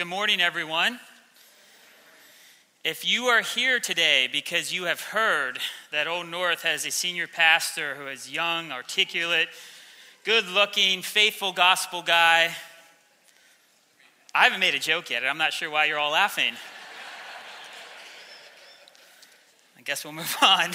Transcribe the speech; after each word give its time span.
Good 0.00 0.06
morning, 0.06 0.40
everyone. 0.40 1.00
If 2.84 3.04
you 3.04 3.24
are 3.24 3.40
here 3.40 3.80
today 3.80 4.28
because 4.30 4.72
you 4.72 4.84
have 4.84 5.00
heard 5.00 5.58
that 5.90 6.06
Old 6.06 6.28
North 6.28 6.62
has 6.62 6.86
a 6.86 6.92
senior 6.92 7.26
pastor 7.26 7.96
who 7.96 8.06
is 8.06 8.30
young, 8.30 8.70
articulate, 8.70 9.48
good 10.22 10.46
looking, 10.46 11.02
faithful 11.02 11.50
gospel 11.50 12.02
guy, 12.02 12.54
I 14.32 14.44
haven't 14.44 14.60
made 14.60 14.76
a 14.76 14.78
joke 14.78 15.10
yet, 15.10 15.24
and 15.24 15.28
I'm 15.28 15.36
not 15.36 15.52
sure 15.52 15.68
why 15.68 15.86
you're 15.86 15.98
all 15.98 16.12
laughing. 16.12 16.52
I 19.76 19.82
guess 19.82 20.04
we'll 20.04 20.12
move 20.12 20.36
on. 20.42 20.74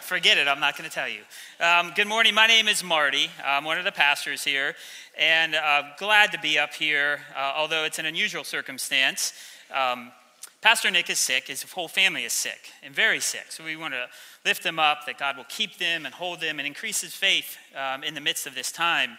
Forget 0.00 0.38
it, 0.38 0.46
I'm 0.46 0.60
not 0.60 0.78
going 0.78 0.88
to 0.88 0.94
tell 0.94 1.08
you. 1.08 1.22
Um, 1.58 1.90
good 1.96 2.06
morning, 2.06 2.34
my 2.34 2.46
name 2.46 2.68
is 2.68 2.84
Marty. 2.84 3.30
I'm 3.44 3.64
one 3.64 3.78
of 3.78 3.84
the 3.84 3.90
pastors 3.90 4.44
here, 4.44 4.76
and 5.18 5.54
uh, 5.54 5.82
glad 5.98 6.32
to 6.32 6.38
be 6.38 6.58
up 6.58 6.74
here, 6.74 7.20
uh, 7.36 7.52
although 7.56 7.84
it's 7.84 7.98
an 7.98 8.06
unusual 8.06 8.44
circumstance. 8.44 9.32
Um, 9.72 10.10
Pastor 10.60 10.90
Nick 10.90 11.10
is 11.10 11.18
sick, 11.18 11.48
his 11.48 11.62
whole 11.62 11.88
family 11.88 12.24
is 12.24 12.32
sick, 12.32 12.70
and 12.82 12.94
very 12.94 13.20
sick. 13.20 13.46
So 13.50 13.64
we 13.64 13.76
want 13.76 13.94
to 13.94 14.08
lift 14.44 14.62
them 14.62 14.78
up, 14.78 15.06
that 15.06 15.18
God 15.18 15.36
will 15.36 15.46
keep 15.48 15.78
them 15.78 16.06
and 16.06 16.14
hold 16.14 16.40
them 16.40 16.58
and 16.58 16.66
increase 16.66 17.02
his 17.02 17.14
faith 17.14 17.58
um, 17.76 18.02
in 18.02 18.14
the 18.14 18.20
midst 18.20 18.46
of 18.46 18.54
this 18.54 18.72
time. 18.72 19.18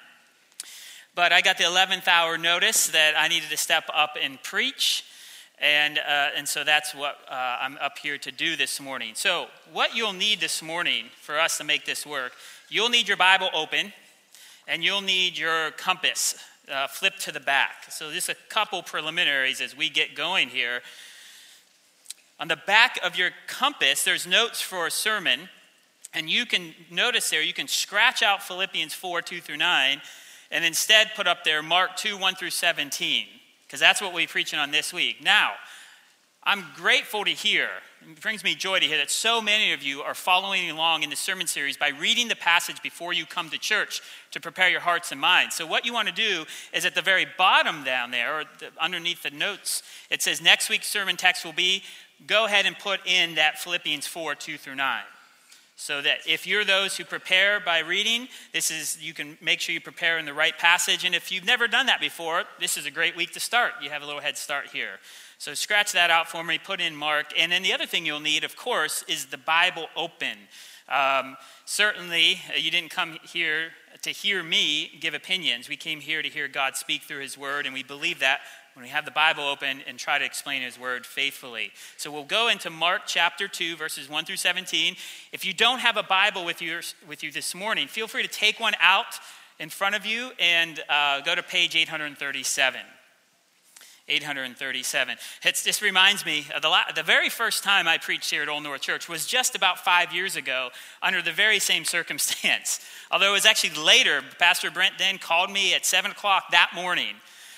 But 1.13 1.31
I 1.31 1.41
got 1.41 1.57
the 1.57 1.63
11th 1.63 2.07
hour 2.07 2.37
notice 2.37 2.87
that 2.87 3.13
I 3.17 3.27
needed 3.27 3.49
to 3.51 3.57
step 3.57 3.85
up 3.93 4.17
and 4.21 4.41
preach. 4.43 5.05
And, 5.59 5.97
uh, 5.97 6.29
and 6.35 6.47
so 6.47 6.65
that's 6.65 6.93
what 6.93 7.17
uh, 7.29 7.57
I'm 7.61 7.77
up 7.77 7.99
here 7.99 8.17
to 8.17 8.31
do 8.31 8.57
this 8.57 8.81
morning. 8.81 9.13
So, 9.15 9.47
what 9.71 9.95
you'll 9.95 10.11
need 10.11 10.41
this 10.41 10.61
morning 10.61 11.05
for 11.21 11.39
us 11.39 11.57
to 11.59 11.63
make 11.63 11.85
this 11.85 12.05
work, 12.05 12.33
you'll 12.67 12.89
need 12.89 13.07
your 13.07 13.15
Bible 13.15 13.49
open 13.53 13.93
and 14.67 14.83
you'll 14.83 15.01
need 15.01 15.37
your 15.37 15.71
compass 15.71 16.35
uh, 16.71 16.87
flipped 16.87 17.21
to 17.21 17.31
the 17.31 17.39
back. 17.39 17.85
So, 17.89 18.11
just 18.11 18.29
a 18.29 18.35
couple 18.49 18.81
preliminaries 18.81 19.61
as 19.61 19.77
we 19.77 19.89
get 19.89 20.15
going 20.15 20.49
here. 20.49 20.81
On 22.39 22.47
the 22.47 22.57
back 22.57 22.99
of 23.03 23.17
your 23.17 23.31
compass, 23.47 24.03
there's 24.03 24.27
notes 24.27 24.61
for 24.61 24.87
a 24.87 24.91
sermon. 24.91 25.49
And 26.13 26.29
you 26.29 26.45
can 26.45 26.73
notice 26.89 27.29
there, 27.29 27.41
you 27.41 27.53
can 27.53 27.67
scratch 27.67 28.23
out 28.23 28.41
Philippians 28.41 28.93
4 28.93 29.21
2 29.21 29.41
through 29.41 29.57
9, 29.57 30.01
and 30.49 30.63
instead 30.63 31.11
put 31.15 31.27
up 31.27 31.43
there 31.43 31.61
Mark 31.61 31.97
2 31.97 32.17
1 32.17 32.35
through 32.35 32.51
17 32.51 33.25
because 33.67 33.79
that's 33.79 34.01
what 34.01 34.13
we're 34.13 34.27
preaching 34.27 34.59
on 34.59 34.71
this 34.71 34.93
week. 34.93 35.21
Now, 35.21 35.51
I'm 36.47 36.63
grateful 36.75 37.25
to 37.25 37.31
hear, 37.31 37.69
it 38.07 38.21
brings 38.21 38.43
me 38.43 38.53
joy 38.53 38.79
to 38.79 38.85
hear 38.85 38.97
that 38.97 39.09
so 39.09 39.41
many 39.41 39.73
of 39.73 39.81
you 39.81 40.01
are 40.01 40.13
following 40.13 40.69
along 40.69 41.01
in 41.01 41.09
the 41.09 41.15
sermon 41.15 41.47
series 41.47 41.75
by 41.75 41.89
reading 41.89 42.27
the 42.27 42.35
passage 42.35 42.83
before 42.83 43.13
you 43.13 43.25
come 43.25 43.49
to 43.49 43.57
church 43.57 43.99
to 44.29 44.39
prepare 44.39 44.69
your 44.69 44.79
hearts 44.79 45.11
and 45.11 45.19
minds. 45.19 45.55
So, 45.55 45.65
what 45.65 45.87
you 45.87 45.93
want 45.93 46.07
to 46.07 46.13
do 46.13 46.45
is 46.71 46.85
at 46.85 46.93
the 46.93 47.01
very 47.01 47.25
bottom 47.35 47.83
down 47.83 48.11
there, 48.11 48.41
or 48.41 48.43
the, 48.59 48.67
underneath 48.79 49.23
the 49.23 49.31
notes, 49.31 49.81
it 50.11 50.21
says 50.21 50.39
next 50.39 50.69
week's 50.69 50.85
sermon 50.85 51.17
text 51.17 51.43
will 51.43 51.51
be 51.51 51.81
go 52.27 52.45
ahead 52.45 52.67
and 52.67 52.77
put 52.77 52.99
in 53.07 53.35
that 53.35 53.57
Philippians 53.57 54.05
4 54.05 54.35
2 54.35 54.57
through 54.59 54.75
9 54.75 55.01
so 55.77 56.01
that 56.01 56.19
if 56.25 56.47
you're 56.47 56.63
those 56.63 56.95
who 56.95 57.03
prepare 57.03 57.59
by 57.59 57.79
reading 57.79 58.29
this 58.53 58.71
is 58.71 58.97
you 59.01 59.13
can 59.13 59.37
make 59.41 59.59
sure 59.59 59.73
you 59.73 59.81
prepare 59.81 60.17
in 60.17 60.25
the 60.25 60.33
right 60.33 60.57
passage. 60.57 61.03
And 61.03 61.13
if 61.13 61.31
you've 61.31 61.43
never 61.43 61.67
done 61.67 61.87
that 61.87 61.99
before 61.99 62.43
this 62.59 62.77
is 62.77 62.85
a 62.85 62.91
great 62.91 63.15
week 63.17 63.33
to 63.33 63.41
start. 63.41 63.73
You 63.81 63.89
have 63.89 64.01
a 64.01 64.05
little 64.05 64.21
head 64.21 64.37
start 64.37 64.67
here 64.67 64.99
so 65.37 65.53
scratch 65.53 65.91
that 65.91 66.09
out 66.09 66.27
for 66.27 66.43
me 66.43 66.57
put 66.57 66.81
in 66.81 66.95
mark 66.95 67.27
and 67.37 67.51
then 67.51 67.63
the 67.63 67.73
other 67.73 67.85
thing 67.85 68.05
you'll 68.05 68.19
need 68.19 68.43
of 68.43 68.55
course 68.55 69.03
is 69.07 69.27
the 69.27 69.37
bible 69.37 69.87
open 69.95 70.37
um, 70.87 71.35
certainly 71.65 72.39
uh, 72.53 72.57
you 72.57 72.69
didn't 72.69 72.91
come 72.91 73.17
here 73.23 73.71
to 74.01 74.11
hear 74.11 74.43
me 74.43 74.97
give 74.99 75.13
opinions 75.13 75.69
we 75.69 75.77
came 75.77 75.99
here 75.99 76.21
to 76.21 76.29
hear 76.29 76.47
god 76.47 76.75
speak 76.75 77.03
through 77.03 77.21
his 77.21 77.37
word 77.37 77.65
and 77.65 77.73
we 77.73 77.83
believe 77.83 78.19
that 78.19 78.41
when 78.75 78.83
we 78.83 78.89
have 78.89 79.05
the 79.05 79.11
Bible 79.11 79.45
open 79.45 79.79
and 79.87 79.97
try 79.97 80.19
to 80.19 80.25
explain 80.25 80.61
His 80.61 80.77
Word 80.77 81.05
faithfully. 81.05 81.71
So 81.95 82.11
we'll 82.11 82.25
go 82.25 82.49
into 82.49 82.69
Mark 82.69 83.03
chapter 83.05 83.47
2, 83.47 83.77
verses 83.77 84.09
1 84.09 84.25
through 84.25 84.35
17. 84.35 84.97
If 85.31 85.45
you 85.45 85.53
don't 85.53 85.79
have 85.79 85.95
a 85.95 86.03
Bible 86.03 86.43
with 86.43 86.61
you, 86.61 86.81
with 87.07 87.23
you 87.23 87.31
this 87.31 87.55
morning, 87.55 87.87
feel 87.87 88.09
free 88.09 88.21
to 88.21 88.27
take 88.27 88.59
one 88.59 88.73
out 88.81 89.17
in 89.59 89.69
front 89.69 89.95
of 89.95 90.05
you 90.05 90.31
and 90.39 90.81
uh, 90.89 91.21
go 91.21 91.35
to 91.35 91.41
page 91.41 91.77
837. 91.77 92.81
837. 94.07 95.17
It's, 95.43 95.63
this 95.63 95.81
reminds 95.81 96.25
me 96.25 96.45
of 96.55 96.61
the, 96.61 96.69
la- 96.69 96.91
the 96.93 97.01
very 97.01 97.29
first 97.29 97.63
time 97.63 97.87
I 97.87 97.97
preached 97.97 98.29
here 98.29 98.43
at 98.43 98.49
Old 98.49 98.63
North 98.63 98.81
Church 98.81 99.09
was 99.09 99.25
just 99.25 99.55
about 99.55 99.79
five 99.79 100.13
years 100.13 100.35
ago 100.35 100.69
under 101.01 101.21
the 101.21 101.31
very 101.31 101.59
same 101.59 101.85
circumstance. 101.85 102.79
Although 103.09 103.29
it 103.29 103.33
was 103.33 103.45
actually 103.45 103.81
later, 103.83 104.21
Pastor 104.37 104.69
Brent 104.69 104.95
then 104.99 105.17
called 105.17 105.49
me 105.49 105.73
at 105.73 105.85
7 105.85 106.11
o'clock 106.11 106.51
that 106.51 106.71
morning 106.75 107.15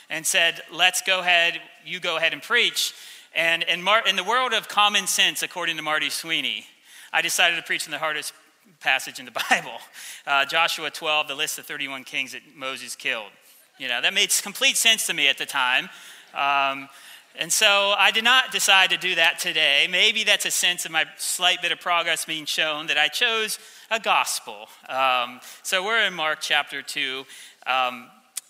and 0.10 0.26
said, 0.26 0.62
Let's 0.72 1.02
go 1.02 1.20
ahead, 1.20 1.60
you 1.86 2.00
go 2.00 2.16
ahead 2.16 2.34
and 2.34 2.42
preach. 2.42 2.94
And 3.36 3.64
in, 3.64 3.84
Mar- 3.84 4.08
in 4.08 4.16
the 4.16 4.24
world 4.24 4.54
of 4.54 4.70
common 4.70 5.06
sense, 5.06 5.44
according 5.44 5.76
to 5.76 5.82
Marty 5.82 6.10
Sweeney, 6.10 6.66
I 7.12 7.22
decided 7.22 7.58
to 7.58 7.64
preach 7.64 7.86
in 7.86 7.92
the 7.92 7.98
hardest 7.98 8.34
passage 8.80 9.20
in 9.20 9.26
the 9.26 9.32
Bible 9.50 9.80
uh, 10.26 10.46
Joshua 10.46 10.90
12, 10.90 11.28
the 11.28 11.36
list 11.36 11.60
of 11.60 11.66
31 11.66 12.06
kings 12.06 12.32
that 12.32 12.42
Moses 12.56 12.96
killed. 12.96 13.32
You 13.78 13.88
know, 13.88 14.02
that 14.02 14.14
made 14.14 14.32
complete 14.42 14.76
sense 14.76 15.06
to 15.08 15.14
me 15.14 15.28
at 15.28 15.38
the 15.38 15.46
time. 15.46 15.90
Um, 16.34 16.90
and 17.40 17.54
so 17.54 17.94
I 17.98 18.10
did 18.12 18.24
not 18.24 18.52
decide 18.52 18.90
to 18.90 18.98
do 18.98 19.16
that 19.16 19.38
today. 19.38 19.88
Maybe 19.90 20.24
that's 20.24 20.46
a 20.46 20.52
sense 20.52 20.86
of 20.86 20.92
my 20.92 21.06
slight 21.18 21.62
bit 21.62 21.72
of 21.72 21.80
progress 21.80 22.26
being 22.26 22.46
shown 22.46 22.88
that 22.88 22.98
I 22.98 23.10
chose 23.10 23.60
a 23.92 24.00
gospel. 24.00 24.68
Um, 24.90 25.40
so 25.62 25.86
we're 25.86 26.04
in 26.06 26.14
Mark 26.14 26.40
chapter 26.42 26.82
2. 26.82 27.26
Um, 27.68 28.08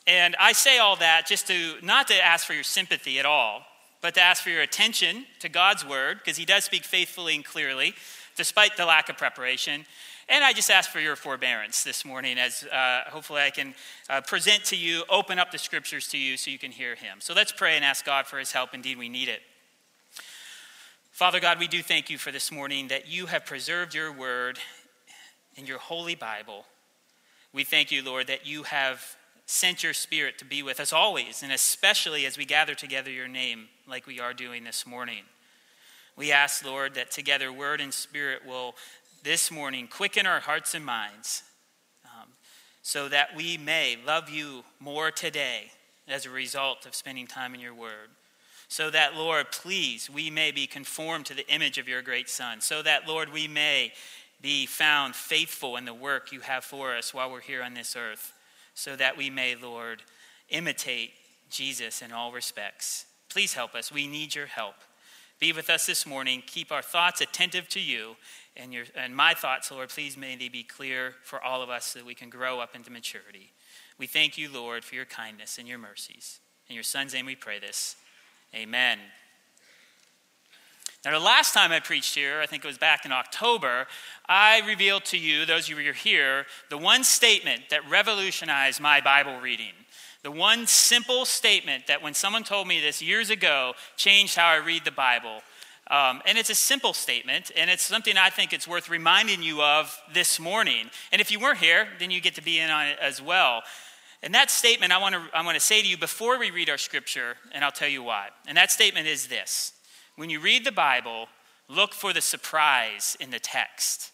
and 0.07 0.37
I 0.39 0.53
say 0.53 0.77
all 0.77 0.95
that 0.97 1.27
just 1.27 1.47
to 1.47 1.75
not 1.83 2.07
to 2.07 2.25
ask 2.25 2.47
for 2.47 2.53
your 2.53 2.63
sympathy 2.63 3.19
at 3.19 3.25
all, 3.25 3.63
but 4.01 4.13
to 4.13 4.21
ask 4.21 4.41
for 4.41 4.51
your 4.51 4.61
attention 4.61 5.25
to 5.39 5.49
God's 5.49 5.85
word, 5.85 6.19
because 6.19 6.37
He 6.37 6.45
does 6.45 6.63
speak 6.63 6.85
faithfully 6.85 7.35
and 7.35 7.43
clearly, 7.43 7.93
despite 8.37 8.77
the 8.77 8.85
lack 8.85 9.09
of 9.09 9.17
preparation. 9.17 9.85
And 10.29 10.43
I 10.43 10.51
just 10.51 10.69
ask 10.69 10.89
for 10.89 10.99
your 10.99 11.15
forbearance 11.15 11.83
this 11.83 12.03
morning 12.03 12.37
as 12.37 12.65
uh, 12.65 13.03
hopefully 13.07 13.41
I 13.41 13.49
can 13.49 13.73
uh, 14.09 14.19
present 14.19 14.65
to 14.65 14.75
you, 14.75 15.03
open 15.09 15.39
up 15.39 15.51
the 15.51 15.57
scriptures 15.57 16.09
to 16.09 16.17
you 16.17 16.35
so 16.35 16.51
you 16.51 16.59
can 16.59 16.71
hear 16.71 16.95
Him. 16.95 17.19
So 17.19 17.33
let's 17.33 17.53
pray 17.53 17.77
and 17.77 17.85
ask 17.85 18.05
God 18.05 18.27
for 18.27 18.37
His 18.37 18.51
help. 18.51 18.73
Indeed, 18.73 18.97
we 18.97 19.07
need 19.07 19.29
it. 19.29 19.41
Father 21.11 21.39
God, 21.39 21.59
we 21.59 21.67
do 21.67 21.81
thank 21.81 22.09
you 22.09 22.17
for 22.17 22.31
this 22.31 22.51
morning 22.51 22.89
that 22.89 23.07
you 23.07 23.27
have 23.27 23.45
preserved 23.45 23.95
your 23.95 24.11
word 24.11 24.59
in 25.55 25.65
your 25.65 25.79
holy 25.79 26.13
Bible. 26.13 26.65
We 27.53 27.63
thank 27.63 27.89
you, 27.89 28.03
Lord, 28.03 28.27
that 28.27 28.45
you 28.45 28.63
have 28.63 29.15
sent 29.45 29.81
your 29.81 29.93
spirit 29.93 30.37
to 30.39 30.45
be 30.45 30.61
with 30.61 30.81
us 30.81 30.91
always, 30.91 31.41
and 31.41 31.53
especially 31.53 32.25
as 32.25 32.37
we 32.37 32.43
gather 32.43 32.75
together 32.75 33.09
your 33.09 33.29
name 33.29 33.69
like 33.87 34.05
we 34.05 34.19
are 34.19 34.33
doing 34.33 34.65
this 34.65 34.85
morning. 34.85 35.23
We 36.17 36.31
ask, 36.31 36.65
Lord, 36.65 36.95
that 36.95 37.11
together 37.11 37.53
word 37.53 37.79
and 37.79 37.93
spirit 37.93 38.45
will 38.45 38.75
this 39.27 39.51
morning 39.51 39.89
quicken 39.89 40.25
our 40.25 40.39
hearts 40.39 40.73
and 40.73 40.85
minds 40.85 41.43
um, 42.05 42.29
so 42.81 43.09
that 43.09 43.35
we 43.35 43.57
may 43.57 43.97
love 44.07 44.29
you 44.29 44.63
more 44.79 45.11
today 45.11 45.69
as 46.07 46.25
a 46.25 46.29
result 46.29 46.85
of 46.85 46.95
spending 46.95 47.27
time 47.27 47.53
in 47.53 47.59
your 47.59 47.73
word. 47.73 48.07
So 48.69 48.89
that, 48.89 49.17
Lord, 49.17 49.51
please, 49.51 50.09
we 50.09 50.29
may 50.29 50.51
be 50.51 50.65
conformed 50.65 51.25
to 51.25 51.33
the 51.33 51.45
image 51.53 51.77
of 51.77 51.89
your 51.89 52.01
great 52.01 52.29
Son. 52.29 52.61
So 52.61 52.81
that, 52.83 53.05
Lord, 53.05 53.33
we 53.33 53.49
may 53.49 53.91
be 54.41 54.65
found 54.65 55.13
faithful 55.13 55.75
in 55.75 55.83
the 55.83 55.93
work 55.93 56.31
you 56.31 56.39
have 56.39 56.63
for 56.63 56.95
us 56.95 57.13
while 57.13 57.29
we're 57.29 57.41
here 57.41 57.63
on 57.63 57.73
this 57.73 57.97
earth 57.97 58.31
so 58.75 58.95
that 58.95 59.17
we 59.17 59.29
may, 59.29 59.55
Lord, 59.55 60.03
imitate 60.47 61.11
Jesus 61.49 62.01
in 62.01 62.13
all 62.13 62.31
respects. 62.31 63.05
Please 63.27 63.53
help 63.53 63.75
us. 63.75 63.91
We 63.91 64.07
need 64.07 64.35
your 64.35 64.45
help. 64.45 64.75
Be 65.39 65.53
with 65.53 65.69
us 65.69 65.85
this 65.85 66.05
morning. 66.05 66.41
Keep 66.47 66.71
our 66.71 66.81
thoughts 66.81 67.21
attentive 67.21 67.69
to 67.69 67.79
you. 67.79 68.15
And, 68.59 68.73
your, 68.73 68.85
and 68.95 69.15
my 69.15 69.35
thoughts, 69.35 69.71
Lord, 69.71 69.89
please 69.89 70.17
may 70.17 70.35
they 70.35 70.49
be 70.49 70.63
clear 70.63 71.13
for 71.23 71.41
all 71.41 71.61
of 71.61 71.69
us 71.69 71.85
so 71.85 71.99
that 71.99 72.05
we 72.05 72.15
can 72.15 72.29
grow 72.29 72.59
up 72.59 72.75
into 72.75 72.91
maturity. 72.91 73.51
We 73.99 74.07
thank 74.07 74.37
you, 74.37 74.51
Lord, 74.51 74.83
for 74.83 74.95
your 74.95 75.05
kindness 75.05 75.59
and 75.59 75.67
your 75.67 75.77
mercies. 75.77 76.39
In 76.67 76.73
your 76.73 76.83
Son's 76.83 77.13
name 77.13 77.27
we 77.27 77.35
pray 77.35 77.59
this. 77.59 77.95
Amen. 78.55 78.97
Now, 81.05 81.11
the 81.11 81.23
last 81.23 81.53
time 81.53 81.71
I 81.71 81.79
preached 81.79 82.15
here, 82.15 82.41
I 82.41 82.47
think 82.47 82.65
it 82.65 82.67
was 82.67 82.77
back 82.77 83.05
in 83.05 83.11
October, 83.11 83.85
I 84.27 84.61
revealed 84.67 85.05
to 85.05 85.17
you, 85.17 85.45
those 85.45 85.69
of 85.69 85.69
you 85.69 85.83
who 85.83 85.89
are 85.91 85.93
here, 85.93 86.45
the 86.69 86.77
one 86.77 87.03
statement 87.03 87.69
that 87.69 87.87
revolutionized 87.89 88.81
my 88.81 88.99
Bible 88.99 89.39
reading. 89.39 89.73
The 90.23 90.31
one 90.31 90.65
simple 90.67 91.25
statement 91.25 91.87
that 91.87 92.01
when 92.01 92.13
someone 92.13 92.43
told 92.43 92.67
me 92.67 92.81
this 92.81 93.01
years 93.01 93.29
ago 93.29 93.73
changed 93.95 94.35
how 94.35 94.47
I 94.47 94.57
read 94.57 94.83
the 94.83 94.91
Bible. 94.91 95.41
Um, 95.89 96.21
and 96.25 96.37
it's 96.37 96.49
a 96.49 96.55
simple 96.55 96.93
statement, 96.93 97.51
and 97.55 97.69
it's 97.69 97.83
something 97.83 98.17
I 98.17 98.29
think 98.29 98.51
it's 98.51 98.67
worth 98.67 98.89
reminding 98.89 99.41
you 99.41 99.61
of 99.61 99.97
this 100.13 100.39
morning. 100.39 100.89
And 101.11 101.21
if 101.21 101.31
you 101.31 101.39
weren't 101.39 101.59
here, 101.59 101.87
then 101.99 102.11
you 102.11 102.19
get 102.19 102.35
to 102.35 102.43
be 102.43 102.59
in 102.59 102.69
on 102.69 102.87
it 102.87 102.97
as 103.01 103.21
well. 103.21 103.63
And 104.21 104.33
that 104.33 104.51
statement 104.51 104.91
I 104.91 104.97
want 104.97 105.15
to 105.15 105.21
I 105.33 105.45
want 105.45 105.55
to 105.55 105.63
say 105.63 105.81
to 105.81 105.87
you 105.87 105.97
before 105.97 106.39
we 106.39 106.51
read 106.51 106.69
our 106.69 106.77
scripture, 106.77 107.35
and 107.53 107.63
I'll 107.63 107.71
tell 107.71 107.87
you 107.87 108.03
why. 108.03 108.29
And 108.47 108.57
that 108.57 108.71
statement 108.71 109.07
is 109.07 109.27
this 109.27 109.73
when 110.17 110.29
you 110.29 110.39
read 110.39 110.65
the 110.65 110.71
Bible, 110.71 111.27
look 111.69 111.93
for 111.93 112.11
the 112.11 112.21
surprise 112.21 113.15
in 113.19 113.29
the 113.29 113.39
text. 113.39 114.11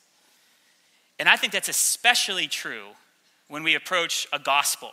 And 1.17 1.29
I 1.29 1.37
think 1.37 1.53
that's 1.53 1.69
especially 1.69 2.47
true 2.47 2.89
when 3.47 3.63
we 3.63 3.75
approach 3.75 4.27
a 4.33 4.39
gospel. 4.39 4.91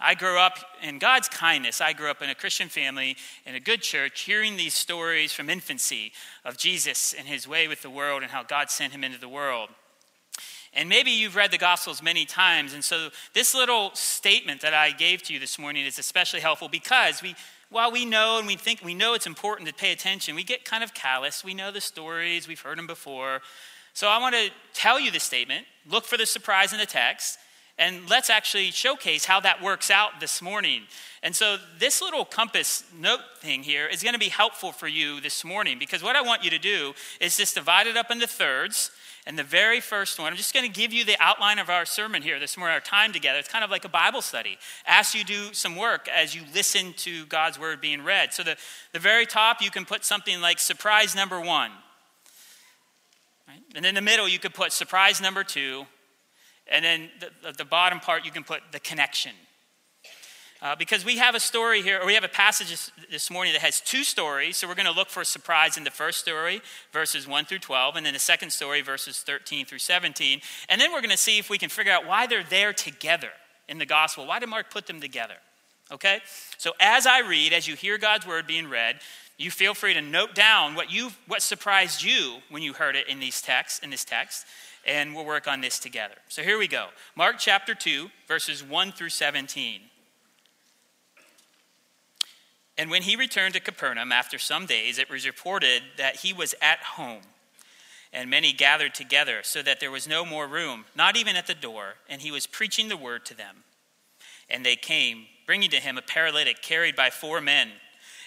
I 0.00 0.14
grew 0.14 0.38
up 0.38 0.58
in 0.82 0.98
God's 0.98 1.28
kindness. 1.28 1.80
I 1.80 1.92
grew 1.92 2.10
up 2.10 2.22
in 2.22 2.30
a 2.30 2.34
Christian 2.34 2.68
family, 2.68 3.16
in 3.46 3.54
a 3.54 3.60
good 3.60 3.82
church, 3.82 4.22
hearing 4.22 4.56
these 4.56 4.74
stories 4.74 5.32
from 5.32 5.48
infancy 5.48 6.12
of 6.44 6.56
Jesus 6.56 7.14
and 7.16 7.28
his 7.28 7.46
way 7.46 7.68
with 7.68 7.82
the 7.82 7.90
world 7.90 8.22
and 8.22 8.32
how 8.32 8.42
God 8.42 8.70
sent 8.70 8.92
him 8.92 9.04
into 9.04 9.20
the 9.20 9.28
world. 9.28 9.68
And 10.74 10.88
maybe 10.88 11.10
you've 11.10 11.36
read 11.36 11.50
the 11.50 11.58
Gospels 11.58 12.02
many 12.02 12.24
times, 12.24 12.72
and 12.72 12.82
so 12.82 13.10
this 13.34 13.54
little 13.54 13.90
statement 13.94 14.62
that 14.62 14.72
I 14.72 14.90
gave 14.90 15.22
to 15.24 15.34
you 15.34 15.38
this 15.38 15.58
morning 15.58 15.84
is 15.84 15.98
especially 15.98 16.40
helpful 16.40 16.68
because 16.68 17.20
we, 17.22 17.34
while 17.68 17.92
we 17.92 18.06
know 18.06 18.38
and 18.38 18.46
we 18.46 18.56
think 18.56 18.82
we 18.82 18.94
know 18.94 19.12
it's 19.12 19.26
important 19.26 19.68
to 19.68 19.74
pay 19.74 19.92
attention, 19.92 20.34
we 20.34 20.44
get 20.44 20.64
kind 20.64 20.82
of 20.82 20.94
callous. 20.94 21.44
We 21.44 21.52
know 21.52 21.70
the 21.70 21.82
stories, 21.82 22.48
we've 22.48 22.60
heard 22.60 22.78
them 22.78 22.86
before. 22.86 23.42
So 23.92 24.08
I 24.08 24.18
want 24.18 24.34
to 24.34 24.50
tell 24.72 24.98
you 24.98 25.10
the 25.10 25.20
statement, 25.20 25.66
look 25.86 26.04
for 26.04 26.16
the 26.16 26.24
surprise 26.24 26.72
in 26.72 26.78
the 26.78 26.86
text, 26.86 27.38
and 27.82 28.08
let's 28.08 28.30
actually 28.30 28.70
showcase 28.70 29.24
how 29.24 29.40
that 29.40 29.60
works 29.60 29.90
out 29.90 30.20
this 30.20 30.40
morning. 30.40 30.82
And 31.24 31.34
so, 31.34 31.56
this 31.80 32.00
little 32.00 32.24
compass 32.24 32.84
note 32.96 33.22
thing 33.40 33.64
here 33.64 33.88
is 33.88 34.04
going 34.04 34.12
to 34.12 34.20
be 34.20 34.28
helpful 34.28 34.70
for 34.70 34.86
you 34.86 35.20
this 35.20 35.44
morning 35.44 35.80
because 35.80 36.00
what 36.00 36.14
I 36.14 36.22
want 36.22 36.44
you 36.44 36.50
to 36.50 36.60
do 36.60 36.94
is 37.20 37.36
just 37.36 37.56
divide 37.56 37.88
it 37.88 37.96
up 37.96 38.12
into 38.12 38.28
thirds. 38.28 38.92
And 39.26 39.36
the 39.36 39.44
very 39.44 39.80
first 39.80 40.20
one, 40.20 40.30
I'm 40.30 40.36
just 40.36 40.54
going 40.54 40.66
to 40.66 40.80
give 40.80 40.92
you 40.92 41.04
the 41.04 41.16
outline 41.18 41.58
of 41.58 41.70
our 41.70 41.84
sermon 41.84 42.22
here 42.22 42.38
this 42.38 42.56
morning, 42.56 42.74
our 42.74 42.80
time 42.80 43.12
together. 43.12 43.40
It's 43.40 43.48
kind 43.48 43.64
of 43.64 43.70
like 43.70 43.84
a 43.84 43.88
Bible 43.88 44.22
study. 44.22 44.58
Ask 44.86 45.16
you 45.16 45.24
do 45.24 45.52
some 45.52 45.74
work 45.74 46.08
as 46.08 46.36
you 46.36 46.42
listen 46.54 46.92
to 46.98 47.26
God's 47.26 47.58
word 47.58 47.80
being 47.80 48.04
read. 48.04 48.32
So, 48.32 48.44
the, 48.44 48.56
the 48.92 49.00
very 49.00 49.26
top, 49.26 49.60
you 49.60 49.72
can 49.72 49.84
put 49.84 50.04
something 50.04 50.40
like 50.40 50.60
surprise 50.60 51.16
number 51.16 51.40
one. 51.40 51.72
Right? 53.48 53.62
And 53.74 53.84
in 53.84 53.96
the 53.96 54.02
middle, 54.02 54.28
you 54.28 54.38
could 54.38 54.54
put 54.54 54.70
surprise 54.70 55.20
number 55.20 55.42
two. 55.42 55.86
And 56.68 56.84
then 56.84 57.10
the, 57.42 57.52
the 57.52 57.64
bottom 57.64 58.00
part, 58.00 58.24
you 58.24 58.30
can 58.30 58.44
put 58.44 58.60
the 58.72 58.80
connection. 58.80 59.32
Uh, 60.62 60.76
because 60.76 61.04
we 61.04 61.16
have 61.16 61.34
a 61.34 61.40
story 61.40 61.82
here, 61.82 62.00
or 62.00 62.06
we 62.06 62.14
have 62.14 62.22
a 62.22 62.28
passage 62.28 62.68
this, 63.10 63.30
morning 63.32 63.52
that 63.52 63.62
has 63.62 63.80
two 63.80 64.04
stories. 64.04 64.56
So 64.56 64.68
we're 64.68 64.76
going 64.76 64.86
to 64.86 64.92
look 64.92 65.08
for 65.08 65.22
a 65.22 65.24
surprise 65.24 65.76
in 65.76 65.82
the 65.82 65.90
first 65.90 66.20
story, 66.20 66.62
verses 66.92 67.26
1 67.26 67.46
through 67.46 67.58
12, 67.58 67.96
and 67.96 68.06
then 68.06 68.12
the 68.12 68.20
second 68.20 68.50
story, 68.50 68.80
verses 68.80 69.18
13 69.18 69.66
through 69.66 69.80
17. 69.80 70.40
And 70.68 70.80
then 70.80 70.92
we're 70.92 71.00
going 71.00 71.10
to 71.10 71.16
see 71.16 71.38
if 71.38 71.50
we 71.50 71.58
can 71.58 71.68
figure 71.68 71.90
out 71.90 72.06
why 72.06 72.28
they're 72.28 72.44
there 72.44 72.72
together 72.72 73.30
in 73.68 73.78
the 73.78 73.86
gospel. 73.86 74.24
Why 74.24 74.38
did 74.38 74.50
Mark 74.50 74.70
put 74.70 74.86
them 74.86 75.00
together? 75.00 75.34
Okay? 75.90 76.20
So 76.58 76.74
as 76.78 77.08
I 77.08 77.22
read, 77.22 77.52
as 77.52 77.66
you 77.66 77.74
hear 77.74 77.98
God's 77.98 78.24
word 78.24 78.46
being 78.46 78.70
read, 78.70 79.00
you 79.38 79.50
feel 79.50 79.74
free 79.74 79.94
to 79.94 80.00
note 80.00 80.36
down 80.36 80.76
what 80.76 80.92
you 80.92 81.10
what 81.26 81.42
surprised 81.42 82.04
you 82.04 82.36
when 82.50 82.62
you 82.62 82.74
heard 82.74 82.94
it 82.94 83.08
in 83.08 83.18
these 83.18 83.42
texts 83.42 83.80
in 83.80 83.90
this 83.90 84.04
text 84.04 84.46
and 84.86 85.14
we'll 85.14 85.24
work 85.24 85.46
on 85.46 85.60
this 85.60 85.78
together 85.78 86.16
so 86.28 86.42
here 86.42 86.58
we 86.58 86.68
go 86.68 86.88
mark 87.16 87.36
chapter 87.38 87.74
2 87.74 88.10
verses 88.28 88.62
1 88.62 88.92
through 88.92 89.08
17 89.08 89.80
and 92.78 92.90
when 92.90 93.02
he 93.02 93.16
returned 93.16 93.54
to 93.54 93.60
Capernaum 93.60 94.12
after 94.12 94.38
some 94.38 94.66
days, 94.66 94.98
it 94.98 95.10
was 95.10 95.26
reported 95.26 95.82
that 95.98 96.16
he 96.16 96.32
was 96.32 96.54
at 96.60 96.80
home. 96.80 97.22
And 98.12 98.28
many 98.28 98.52
gathered 98.52 98.94
together, 98.94 99.40
so 99.42 99.62
that 99.62 99.80
there 99.80 99.90
was 99.90 100.08
no 100.08 100.24
more 100.24 100.46
room, 100.46 100.84
not 100.94 101.16
even 101.16 101.36
at 101.36 101.46
the 101.46 101.54
door, 101.54 101.94
and 102.08 102.20
he 102.20 102.30
was 102.30 102.46
preaching 102.46 102.88
the 102.88 102.96
word 102.96 103.24
to 103.26 103.36
them. 103.36 103.64
And 104.50 104.66
they 104.66 104.76
came, 104.76 105.26
bringing 105.46 105.70
to 105.70 105.76
him 105.76 105.96
a 105.96 106.02
paralytic 106.02 106.60
carried 106.60 106.94
by 106.94 107.08
four 107.08 107.40
men. 107.40 107.70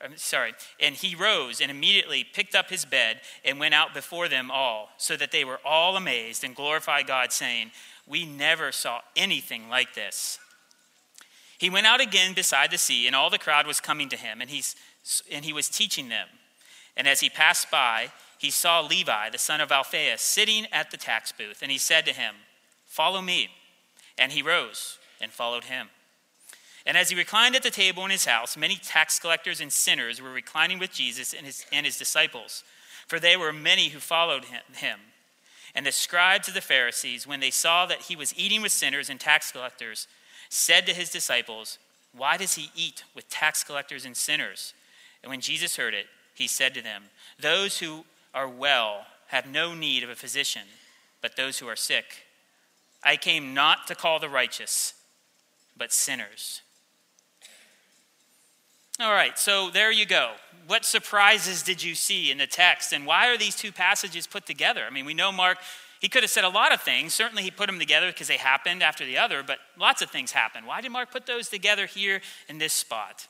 I'm 0.00 0.16
sorry, 0.16 0.54
and 0.78 0.94
he 0.94 1.14
rose 1.14 1.60
and 1.60 1.70
immediately 1.70 2.24
picked 2.24 2.54
up 2.54 2.70
his 2.70 2.84
bed 2.84 3.20
and 3.44 3.58
went 3.58 3.74
out 3.74 3.94
before 3.94 4.28
them 4.28 4.50
all, 4.50 4.90
so 4.96 5.16
that 5.16 5.32
they 5.32 5.44
were 5.44 5.60
all 5.64 5.96
amazed 5.96 6.44
and 6.44 6.54
glorified 6.54 7.06
God, 7.06 7.32
saying, 7.32 7.72
We 8.06 8.24
never 8.24 8.70
saw 8.70 9.00
anything 9.16 9.68
like 9.68 9.94
this. 9.94 10.38
He 11.58 11.68
went 11.68 11.86
out 11.86 12.00
again 12.00 12.34
beside 12.34 12.70
the 12.70 12.78
sea, 12.78 13.06
and 13.06 13.16
all 13.16 13.30
the 13.30 13.38
crowd 13.38 13.66
was 13.66 13.80
coming 13.80 14.08
to 14.10 14.16
him, 14.16 14.40
and, 14.40 14.48
he's, 14.48 14.76
and 15.30 15.44
he 15.44 15.52
was 15.52 15.68
teaching 15.68 16.08
them. 16.08 16.28
And 16.96 17.08
as 17.08 17.20
he 17.20 17.28
passed 17.28 17.70
by, 17.70 18.12
he 18.38 18.50
saw 18.50 18.80
Levi, 18.80 19.30
the 19.30 19.38
son 19.38 19.60
of 19.60 19.72
Alphaeus, 19.72 20.22
sitting 20.22 20.66
at 20.70 20.92
the 20.92 20.96
tax 20.96 21.32
booth, 21.32 21.60
and 21.60 21.72
he 21.72 21.78
said 21.78 22.06
to 22.06 22.12
him, 22.12 22.34
Follow 22.86 23.20
me. 23.20 23.48
And 24.16 24.32
he 24.32 24.42
rose 24.42 24.98
and 25.20 25.30
followed 25.30 25.64
him. 25.64 25.88
And 26.88 26.96
as 26.96 27.10
he 27.10 27.16
reclined 27.16 27.54
at 27.54 27.62
the 27.62 27.70
table 27.70 28.02
in 28.06 28.10
his 28.10 28.24
house, 28.24 28.56
many 28.56 28.76
tax 28.76 29.18
collectors 29.18 29.60
and 29.60 29.70
sinners 29.70 30.22
were 30.22 30.32
reclining 30.32 30.78
with 30.78 30.90
Jesus 30.90 31.34
and 31.34 31.44
his, 31.44 31.66
and 31.70 31.84
his 31.84 31.98
disciples, 31.98 32.64
for 33.06 33.20
there 33.20 33.38
were 33.38 33.52
many 33.52 33.90
who 33.90 33.98
followed 33.98 34.46
him. 34.72 34.98
And 35.74 35.84
the 35.84 35.92
scribes 35.92 36.48
of 36.48 36.54
the 36.54 36.62
Pharisees, 36.62 37.26
when 37.26 37.40
they 37.40 37.50
saw 37.50 37.84
that 37.84 38.02
he 38.02 38.16
was 38.16 38.32
eating 38.38 38.62
with 38.62 38.72
sinners 38.72 39.10
and 39.10 39.20
tax 39.20 39.52
collectors, 39.52 40.08
said 40.48 40.86
to 40.86 40.94
his 40.94 41.10
disciples, 41.10 41.78
Why 42.16 42.38
does 42.38 42.54
he 42.54 42.70
eat 42.74 43.04
with 43.14 43.28
tax 43.28 43.62
collectors 43.62 44.06
and 44.06 44.16
sinners? 44.16 44.72
And 45.22 45.28
when 45.28 45.42
Jesus 45.42 45.76
heard 45.76 45.92
it, 45.92 46.06
he 46.34 46.48
said 46.48 46.72
to 46.72 46.82
them, 46.82 47.04
Those 47.38 47.80
who 47.80 48.06
are 48.32 48.48
well 48.48 49.06
have 49.26 49.46
no 49.46 49.74
need 49.74 50.04
of 50.04 50.10
a 50.10 50.16
physician, 50.16 50.62
but 51.20 51.36
those 51.36 51.58
who 51.58 51.68
are 51.68 51.76
sick. 51.76 52.24
I 53.04 53.16
came 53.16 53.52
not 53.52 53.86
to 53.88 53.94
call 53.94 54.20
the 54.20 54.30
righteous, 54.30 54.94
but 55.76 55.92
sinners. 55.92 56.62
All 59.00 59.12
right, 59.12 59.38
so 59.38 59.70
there 59.70 59.92
you 59.92 60.04
go. 60.06 60.32
What 60.66 60.84
surprises 60.84 61.62
did 61.62 61.84
you 61.84 61.94
see 61.94 62.32
in 62.32 62.38
the 62.38 62.48
text, 62.48 62.92
and 62.92 63.06
why 63.06 63.28
are 63.28 63.38
these 63.38 63.54
two 63.54 63.70
passages 63.70 64.26
put 64.26 64.44
together? 64.44 64.82
I 64.84 64.90
mean, 64.90 65.04
we 65.04 65.14
know 65.14 65.30
Mark, 65.30 65.58
he 66.00 66.08
could 66.08 66.24
have 66.24 66.30
said 66.30 66.42
a 66.42 66.48
lot 66.48 66.74
of 66.74 66.82
things. 66.82 67.14
Certainly, 67.14 67.44
he 67.44 67.52
put 67.52 67.68
them 67.68 67.78
together 67.78 68.08
because 68.08 68.26
they 68.26 68.38
happened 68.38 68.82
after 68.82 69.04
the 69.04 69.16
other, 69.16 69.44
but 69.44 69.58
lots 69.78 70.02
of 70.02 70.10
things 70.10 70.32
happened. 70.32 70.66
Why 70.66 70.80
did 70.80 70.90
Mark 70.90 71.12
put 71.12 71.26
those 71.26 71.48
together 71.48 71.86
here 71.86 72.20
in 72.48 72.58
this 72.58 72.72
spot? 72.72 73.28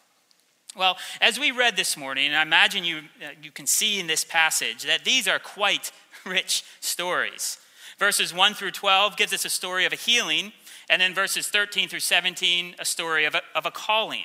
Well, 0.75 0.97
as 1.21 1.39
we 1.39 1.51
read 1.51 1.77
this 1.77 1.99
morning, 1.99 2.29
and 2.29 2.37
I 2.37 2.43
imagine 2.43 2.85
you, 2.85 2.99
uh, 3.23 3.33
you 3.43 3.51
can 3.51 3.67
see 3.67 4.01
in 4.01 4.07
this 4.07 4.25
passage 4.25 4.85
that 4.85 5.05
these 5.05 5.29
are 5.29 5.39
quite 5.39 5.93
rich 6.25 6.65
stories. 6.81 7.59
Verses 7.99 8.33
1 8.33 8.55
through 8.55 8.71
12 8.71 9.19
gives 9.19 9.35
us 9.35 9.45
a 9.45 9.51
story 9.51 9.85
of 9.85 9.93
a 9.93 9.97
healing, 9.97 10.53
and 10.89 11.03
then 11.03 11.15
verses 11.15 11.49
13 11.49 11.91
through 11.91 12.01
17, 12.01 12.77
a 12.79 12.85
story 12.87 13.27
of 13.27 13.35
a, 13.35 13.43
of 13.55 13.67
a 13.67 13.71
calling. 13.71 14.25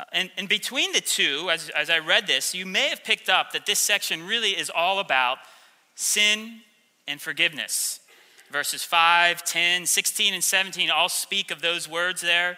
Uh, 0.00 0.04
and, 0.12 0.30
and 0.38 0.48
between 0.48 0.92
the 0.92 1.00
two, 1.00 1.50
as, 1.50 1.68
as 1.70 1.90
I 1.90 1.98
read 1.98 2.26
this, 2.26 2.54
you 2.54 2.64
may 2.64 2.88
have 2.88 3.04
picked 3.04 3.28
up 3.28 3.52
that 3.52 3.66
this 3.66 3.78
section 3.78 4.26
really 4.26 4.50
is 4.50 4.70
all 4.70 4.98
about 4.98 5.38
sin 5.94 6.60
and 7.06 7.20
forgiveness. 7.20 8.00
Verses 8.50 8.82
5, 8.82 9.44
10, 9.44 9.84
16, 9.84 10.32
and 10.32 10.42
17 10.42 10.90
all 10.90 11.10
speak 11.10 11.50
of 11.50 11.60
those 11.60 11.86
words 11.86 12.22
there. 12.22 12.56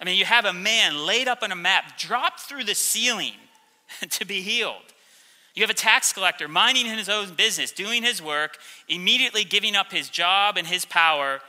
I 0.00 0.04
mean, 0.04 0.16
you 0.16 0.24
have 0.24 0.44
a 0.44 0.52
man 0.52 1.04
laid 1.04 1.26
up 1.26 1.42
on 1.42 1.50
a 1.50 1.56
map, 1.56 1.98
dropped 1.98 2.40
through 2.40 2.64
the 2.64 2.76
ceiling 2.76 3.34
to 4.08 4.24
be 4.24 4.40
healed. 4.40 4.76
You 5.56 5.64
have 5.64 5.70
a 5.70 5.74
tax 5.74 6.12
collector 6.12 6.46
minding 6.46 6.86
his 6.86 7.08
own 7.08 7.34
business, 7.34 7.72
doing 7.72 8.04
his 8.04 8.22
work, 8.22 8.58
immediately 8.88 9.42
giving 9.42 9.74
up 9.74 9.90
his 9.90 10.08
job 10.08 10.56
and 10.56 10.68
his 10.68 10.84
power 10.84 11.40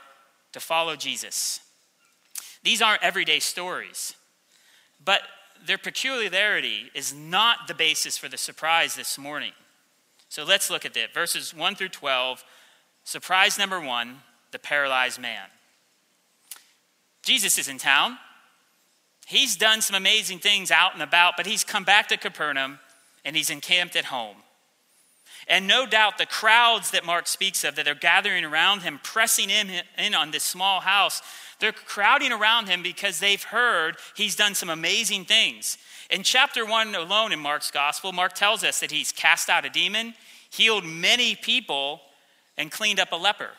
to 0.52 0.58
follow 0.58 0.96
Jesus. 0.96 1.60
These 2.64 2.82
aren't 2.82 3.04
everyday 3.04 3.38
stories, 3.38 4.16
but 5.04 5.22
their 5.64 5.78
peculiarity 5.78 6.90
is 6.94 7.14
not 7.14 7.68
the 7.68 7.74
basis 7.74 8.18
for 8.18 8.28
the 8.28 8.36
surprise 8.36 8.94
this 8.94 9.16
morning. 9.18 9.52
So 10.28 10.44
let's 10.44 10.70
look 10.70 10.84
at 10.84 10.94
that. 10.94 11.14
Verses 11.14 11.54
1 11.54 11.74
through 11.74 11.90
12. 11.90 12.44
Surprise 13.04 13.58
number 13.58 13.80
one 13.80 14.20
the 14.50 14.58
paralyzed 14.58 15.18
man. 15.18 15.46
Jesus 17.22 17.58
is 17.58 17.68
in 17.68 17.78
town. 17.78 18.18
He's 19.26 19.56
done 19.56 19.80
some 19.80 19.96
amazing 19.96 20.40
things 20.40 20.70
out 20.70 20.92
and 20.92 21.02
about, 21.02 21.34
but 21.36 21.46
he's 21.46 21.64
come 21.64 21.84
back 21.84 22.08
to 22.08 22.16
Capernaum 22.16 22.78
and 23.24 23.34
he's 23.34 23.50
encamped 23.50 23.96
at 23.96 24.06
home. 24.06 24.36
And 25.48 25.66
no 25.66 25.86
doubt 25.86 26.18
the 26.18 26.26
crowds 26.26 26.90
that 26.92 27.04
Mark 27.04 27.26
speaks 27.26 27.64
of 27.64 27.76
that 27.76 27.88
are 27.88 27.94
gathering 27.94 28.44
around 28.44 28.82
him, 28.82 29.00
pressing 29.02 29.50
in, 29.50 29.68
in 29.98 30.14
on 30.14 30.30
this 30.30 30.44
small 30.44 30.80
house, 30.80 31.20
they're 31.58 31.72
crowding 31.72 32.32
around 32.32 32.68
him 32.68 32.82
because 32.82 33.20
they've 33.20 33.42
heard 33.42 33.96
he's 34.16 34.36
done 34.36 34.54
some 34.54 34.70
amazing 34.70 35.24
things. 35.24 35.78
In 36.10 36.22
chapter 36.22 36.66
1 36.66 36.94
alone 36.94 37.32
in 37.32 37.38
Mark's 37.38 37.70
gospel, 37.70 38.12
Mark 38.12 38.34
tells 38.34 38.64
us 38.64 38.80
that 38.80 38.90
he's 38.90 39.12
cast 39.12 39.48
out 39.48 39.64
a 39.64 39.70
demon, 39.70 40.14
healed 40.50 40.84
many 40.84 41.34
people, 41.34 42.00
and 42.56 42.70
cleaned 42.70 43.00
up 43.00 43.12
a 43.12 43.16
leper. 43.16 43.50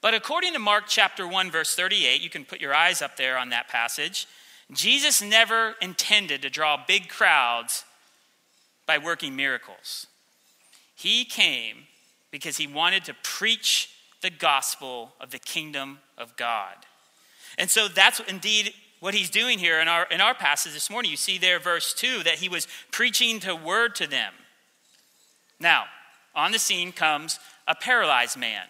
But 0.00 0.14
according 0.14 0.52
to 0.52 0.58
Mark 0.58 0.84
chapter 0.86 1.26
1, 1.26 1.50
verse 1.50 1.74
38, 1.74 2.20
you 2.20 2.30
can 2.30 2.44
put 2.44 2.60
your 2.60 2.74
eyes 2.74 3.02
up 3.02 3.16
there 3.16 3.38
on 3.38 3.50
that 3.50 3.68
passage, 3.68 4.26
Jesus 4.72 5.22
never 5.22 5.76
intended 5.80 6.42
to 6.42 6.50
draw 6.50 6.78
big 6.86 7.08
crowds 7.08 7.84
by 8.86 8.98
working 8.98 9.36
miracles. 9.36 10.06
He 10.96 11.24
came 11.24 11.86
because 12.30 12.56
he 12.56 12.66
wanted 12.66 13.04
to 13.04 13.14
preach 13.22 13.90
the 14.22 14.30
gospel 14.30 15.12
of 15.20 15.30
the 15.30 15.38
kingdom 15.38 15.98
of 16.18 16.36
God. 16.36 16.74
And 17.58 17.70
so 17.70 17.86
that's 17.86 18.20
indeed 18.20 18.72
what 19.00 19.14
he's 19.14 19.30
doing 19.30 19.58
here 19.58 19.78
in 19.78 19.88
our, 19.88 20.06
in 20.10 20.20
our 20.20 20.34
passage 20.34 20.72
this 20.72 20.90
morning. 20.90 21.10
You 21.10 21.16
see 21.16 21.38
there, 21.38 21.60
verse 21.60 21.94
2, 21.94 22.24
that 22.24 22.34
he 22.34 22.48
was 22.48 22.66
preaching 22.90 23.38
the 23.38 23.54
word 23.54 23.94
to 23.96 24.06
them. 24.06 24.32
Now, 25.60 25.84
on 26.34 26.50
the 26.50 26.58
scene 26.58 26.92
comes 26.92 27.38
a 27.68 27.74
paralyzed 27.74 28.36
man. 28.38 28.64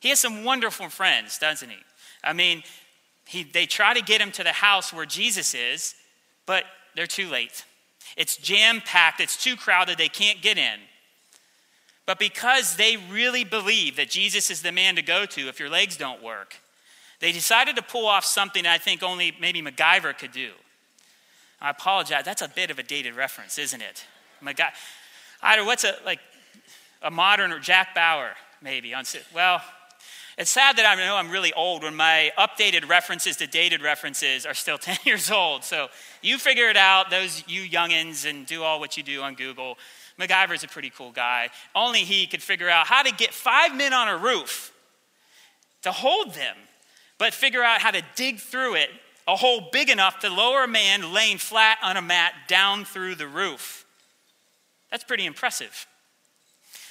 He 0.00 0.08
has 0.08 0.20
some 0.20 0.44
wonderful 0.44 0.88
friends, 0.88 1.38
doesn't 1.38 1.70
he? 1.70 1.78
I 2.22 2.32
mean, 2.32 2.62
he, 3.26 3.42
they 3.42 3.66
try 3.66 3.94
to 3.94 4.02
get 4.02 4.20
him 4.20 4.32
to 4.32 4.44
the 4.44 4.52
house 4.52 4.92
where 4.92 5.06
Jesus 5.06 5.54
is, 5.54 5.94
but 6.46 6.64
they're 6.96 7.06
too 7.06 7.28
late. 7.28 7.64
It's 8.16 8.36
jam 8.36 8.82
packed, 8.84 9.20
it's 9.20 9.42
too 9.42 9.56
crowded, 9.56 9.98
they 9.98 10.08
can't 10.08 10.42
get 10.42 10.58
in. 10.58 10.80
But 12.06 12.18
because 12.18 12.76
they 12.76 12.96
really 12.96 13.44
believe 13.44 13.96
that 13.96 14.10
Jesus 14.10 14.50
is 14.50 14.62
the 14.62 14.72
man 14.72 14.96
to 14.96 15.02
go 15.02 15.24
to 15.26 15.48
if 15.48 15.58
your 15.58 15.70
legs 15.70 15.96
don't 15.96 16.22
work, 16.22 16.56
they 17.20 17.32
decided 17.32 17.76
to 17.76 17.82
pull 17.82 18.06
off 18.06 18.24
something 18.24 18.66
I 18.66 18.78
think 18.78 19.02
only 19.02 19.34
maybe 19.40 19.62
MacGyver 19.62 20.16
could 20.16 20.32
do. 20.32 20.50
I 21.60 21.70
apologize, 21.70 22.24
that's 22.24 22.42
a 22.42 22.48
bit 22.48 22.70
of 22.70 22.78
a 22.78 22.82
dated 22.82 23.14
reference, 23.14 23.58
isn't 23.58 23.80
it? 23.80 24.04
MacGy- 24.42 24.72
don't 25.56 25.66
what's 25.66 25.84
a, 25.84 25.94
like, 26.04 26.20
a 27.02 27.10
modern 27.10 27.52
or 27.52 27.58
Jack 27.58 27.94
Bauer, 27.94 28.32
maybe. 28.60 28.92
On, 28.92 29.04
well, 29.34 29.62
it's 30.36 30.50
sad 30.50 30.76
that 30.76 30.84
I 30.84 30.94
know 30.96 31.16
I'm 31.16 31.30
really 31.30 31.52
old 31.52 31.84
when 31.84 31.94
my 31.94 32.32
updated 32.36 32.88
references 32.88 33.36
to 33.36 33.46
dated 33.46 33.82
references 33.82 34.44
are 34.44 34.54
still 34.54 34.78
10 34.78 34.98
years 35.04 35.30
old. 35.30 35.64
So 35.64 35.88
you 36.22 36.38
figure 36.38 36.68
it 36.68 36.76
out, 36.76 37.10
those 37.10 37.44
you 37.46 37.62
youngins, 37.62 38.28
and 38.28 38.44
do 38.46 38.62
all 38.62 38.80
what 38.80 38.96
you 38.96 39.02
do 39.02 39.22
on 39.22 39.34
Google. 39.34 39.78
MacGyver's 40.18 40.64
a 40.64 40.68
pretty 40.68 40.90
cool 40.90 41.10
guy. 41.10 41.50
Only 41.74 42.00
he 42.00 42.26
could 42.26 42.42
figure 42.42 42.68
out 42.68 42.86
how 42.86 43.02
to 43.02 43.12
get 43.12 43.34
five 43.34 43.74
men 43.74 43.92
on 43.92 44.08
a 44.08 44.16
roof 44.16 44.72
to 45.82 45.92
hold 45.92 46.34
them, 46.34 46.56
but 47.18 47.34
figure 47.34 47.62
out 47.62 47.80
how 47.80 47.90
to 47.90 48.02
dig 48.14 48.38
through 48.38 48.74
it 48.76 48.90
a 49.26 49.36
hole 49.36 49.68
big 49.72 49.88
enough 49.88 50.20
to 50.20 50.28
lower 50.28 50.64
a 50.64 50.68
man 50.68 51.12
laying 51.12 51.38
flat 51.38 51.78
on 51.82 51.96
a 51.96 52.02
mat 52.02 52.32
down 52.46 52.84
through 52.84 53.14
the 53.14 53.26
roof. 53.26 53.86
That's 54.90 55.04
pretty 55.04 55.24
impressive. 55.24 55.86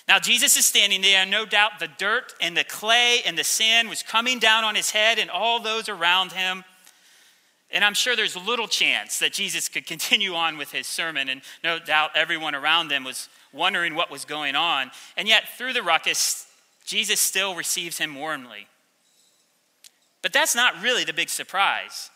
Now, 0.08 0.20
Jesus 0.20 0.58
is 0.58 0.66
standing 0.66 1.02
there, 1.02 1.26
no 1.26 1.46
doubt 1.46 1.80
the 1.80 1.88
dirt 1.88 2.34
and 2.42 2.58
the 2.58 2.66
clay 2.66 3.22
and 3.26 3.38
the 3.38 3.44
sand 3.44 3.88
was 3.88 4.04
coming 4.04 4.40
down 4.40 4.64
on 4.64 4.76
his 4.76 4.92
head 4.92 5.18
and 5.18 5.30
all 5.30 5.62
those 5.62 5.88
around 5.88 6.34
him. 6.34 6.66
And 7.74 7.84
I'm 7.84 7.96
sure 7.96 8.16
there's 8.16 8.36
little 8.36 8.68
chance 8.68 9.18
that 9.20 9.34
Jesus 9.34 9.68
could 9.68 9.88
continue 9.88 10.36
on 10.36 10.58
with 10.58 10.72
his 10.72 10.86
sermon, 10.86 11.28
and 11.28 11.42
no 11.64 11.80
doubt 11.80 12.12
everyone 12.16 12.54
around 12.54 12.88
them 12.88 13.04
was 13.04 13.30
wondering 13.52 13.96
what 13.96 14.12
was 14.12 14.26
going 14.26 14.56
on. 14.56 14.92
And 15.18 15.28
yet, 15.28 15.44
through 15.58 15.74
the 15.74 15.82
ruckus, 15.82 16.46
Jesus 16.86 17.20
still 17.20 17.56
receives 17.56 17.98
him 17.98 18.16
warmly. 18.16 18.68
But 20.22 20.34
that's 20.34 20.56
not 20.56 20.82
really 20.82 21.04
the 21.04 21.14
big 21.14 21.30
surprise. 21.30 22.12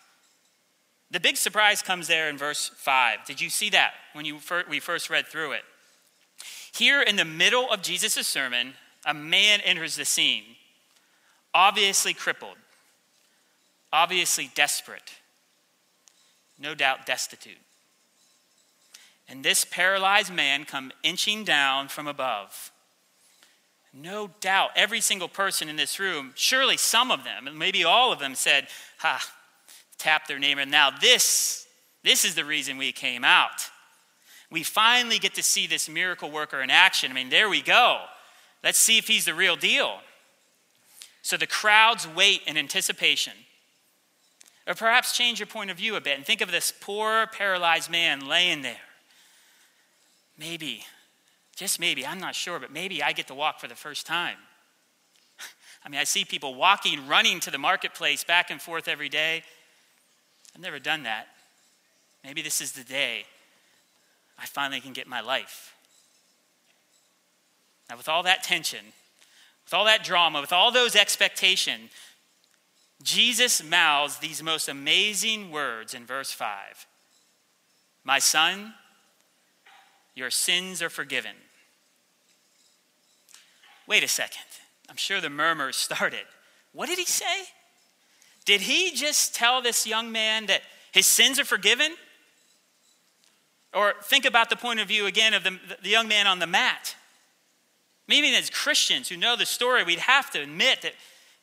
The 1.09 1.19
big 1.19 1.37
surprise 1.37 1.81
comes 1.81 2.07
there 2.07 2.29
in 2.29 2.37
verse 2.37 2.69
5. 2.75 3.25
Did 3.25 3.41
you 3.41 3.49
see 3.49 3.71
that 3.71 3.93
when 4.13 4.25
you 4.25 4.39
we 4.69 4.79
first 4.79 5.09
read 5.09 5.25
through 5.25 5.53
it? 5.53 5.63
Here 6.73 7.01
in 7.01 7.15
the 7.15 7.25
middle 7.25 7.71
of 7.71 7.81
Jesus' 7.81 8.27
sermon, 8.27 8.73
a 9.05 9.13
man 9.13 9.61
enters 9.61 9.95
the 9.95 10.05
scene, 10.05 10.43
obviously 11.53 12.13
crippled, 12.13 12.57
obviously 13.91 14.51
desperate, 14.53 15.13
no 16.59 16.75
doubt 16.75 17.05
destitute. 17.05 17.57
And 19.29 19.43
this 19.43 19.65
paralyzed 19.65 20.33
man 20.33 20.65
come 20.65 20.91
inching 21.03 21.43
down 21.43 21.89
from 21.89 22.07
above. 22.07 22.71
No 23.93 24.29
doubt 24.39 24.71
every 24.75 25.01
single 25.01 25.27
person 25.27 25.69
in 25.69 25.75
this 25.75 25.99
room, 25.99 26.33
surely 26.35 26.77
some 26.77 27.11
of 27.11 27.23
them, 27.23 27.47
and 27.47 27.57
maybe 27.57 27.83
all 27.83 28.11
of 28.11 28.19
them 28.19 28.35
said, 28.35 28.67
ha, 28.99 29.23
tap 29.97 30.27
their 30.27 30.39
neighbor. 30.39 30.65
Now 30.65 30.91
this, 30.91 31.67
this 32.03 32.23
is 32.23 32.35
the 32.35 32.45
reason 32.45 32.77
we 32.77 32.91
came 32.91 33.23
out 33.23 33.69
we 34.49 34.63
finally 34.63 35.19
get 35.19 35.33
to 35.35 35.43
see 35.43 35.67
this 35.67 35.89
miracle 35.89 36.31
worker 36.31 36.61
in 36.61 36.69
action. 36.69 37.11
I 37.11 37.15
mean, 37.15 37.29
there 37.29 37.49
we 37.49 37.61
go. 37.61 38.01
Let's 38.63 38.77
see 38.77 38.97
if 38.97 39.07
he's 39.07 39.25
the 39.25 39.33
real 39.33 39.55
deal. 39.55 39.99
So 41.21 41.35
the 41.35 41.47
crowds 41.47 42.07
wait 42.07 42.41
in 42.47 42.57
anticipation. 42.57 43.33
Or 44.67 44.75
perhaps 44.75 45.15
change 45.15 45.39
your 45.39 45.47
point 45.47 45.71
of 45.71 45.77
view 45.77 45.95
a 45.95 46.01
bit 46.01 46.17
and 46.17 46.25
think 46.25 46.41
of 46.41 46.51
this 46.51 46.73
poor 46.81 47.27
paralyzed 47.27 47.89
man 47.89 48.27
laying 48.27 48.61
there. 48.63 48.75
Maybe, 50.37 50.83
just 51.55 51.79
maybe, 51.79 52.05
I'm 52.05 52.19
not 52.19 52.35
sure, 52.35 52.59
but 52.59 52.71
maybe 52.71 53.01
I 53.01 53.13
get 53.13 53.27
to 53.27 53.33
walk 53.33 53.59
for 53.59 53.67
the 53.67 53.75
first 53.75 54.05
time. 54.05 54.37
I 55.85 55.89
mean, 55.89 55.99
I 55.99 56.03
see 56.03 56.25
people 56.25 56.53
walking, 56.53 57.07
running 57.07 57.39
to 57.39 57.51
the 57.51 57.57
marketplace 57.57 58.25
back 58.25 58.51
and 58.51 58.61
forth 58.61 58.89
every 58.89 59.09
day. 59.09 59.43
I've 60.53 60.61
never 60.61 60.79
done 60.79 61.03
that. 61.03 61.27
Maybe 62.23 62.41
this 62.41 62.59
is 62.59 62.73
the 62.73 62.83
day 62.83 63.25
I 64.37 64.45
finally 64.45 64.81
can 64.81 64.91
get 64.91 65.07
my 65.07 65.21
life. 65.21 65.73
Now, 67.89 67.95
with 67.95 68.09
all 68.09 68.23
that 68.23 68.43
tension, 68.43 68.83
with 69.65 69.73
all 69.73 69.85
that 69.85 70.03
drama, 70.03 70.41
with 70.41 70.51
all 70.51 70.71
those 70.71 70.95
expectations, 70.95 71.89
Jesus 73.01 73.63
mouths 73.63 74.17
these 74.17 74.41
most 74.41 74.67
amazing 74.67 75.51
words 75.51 75.93
in 75.93 76.05
verse 76.05 76.31
5 76.31 76.87
My 78.03 78.19
son, 78.19 78.73
your 80.15 80.31
sins 80.31 80.81
are 80.81 80.89
forgiven. 80.89 81.35
Wait 83.87 84.03
a 84.03 84.07
second. 84.07 84.41
I'm 84.89 84.97
sure 84.97 85.21
the 85.21 85.29
murmurs 85.29 85.75
started. 85.75 86.25
What 86.73 86.89
did 86.89 86.97
he 86.97 87.05
say? 87.05 87.45
Did 88.45 88.61
he 88.61 88.91
just 88.91 89.35
tell 89.35 89.61
this 89.61 89.85
young 89.85 90.11
man 90.11 90.45
that 90.47 90.61
his 90.91 91.05
sins 91.05 91.39
are 91.39 91.45
forgiven? 91.45 91.91
Or 93.73 93.93
think 94.03 94.25
about 94.25 94.49
the 94.49 94.55
point 94.55 94.79
of 94.79 94.87
view 94.87 95.05
again 95.05 95.33
of 95.33 95.43
the, 95.43 95.59
the 95.83 95.89
young 95.89 96.07
man 96.07 96.27
on 96.27 96.39
the 96.39 96.47
mat. 96.47 96.95
Maybe 98.07 98.33
as 98.35 98.49
Christians 98.49 99.09
who 99.09 99.17
know 99.17 99.35
the 99.35 99.45
story, 99.45 99.83
we'd 99.83 99.99
have 99.99 100.31
to 100.31 100.41
admit 100.41 100.81
that 100.81 100.93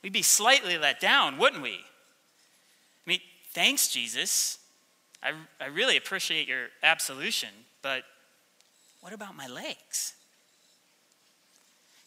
we'd 0.04 0.12
be 0.12 0.22
slightly 0.22 0.76
let 0.78 1.00
down, 1.00 1.38
wouldn't 1.38 1.62
we? 1.62 1.70
I 1.70 3.06
mean, 3.06 3.20
thanks, 3.52 3.88
Jesus. 3.88 4.58
I, 5.22 5.32
I 5.60 5.66
really 5.66 5.96
appreciate 5.96 6.46
your 6.46 6.66
absolution, 6.82 7.48
but 7.80 8.04
what 9.00 9.14
about 9.14 9.34
my 9.34 9.48
legs? 9.48 10.12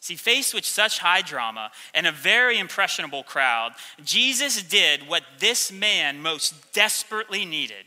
See, 0.00 0.14
faced 0.14 0.54
with 0.54 0.64
such 0.64 1.00
high 1.00 1.22
drama 1.22 1.72
and 1.92 2.06
a 2.06 2.12
very 2.12 2.58
impressionable 2.58 3.24
crowd, 3.24 3.72
Jesus 4.04 4.62
did 4.62 5.08
what 5.08 5.24
this 5.40 5.72
man 5.72 6.22
most 6.22 6.72
desperately 6.72 7.44
needed 7.44 7.84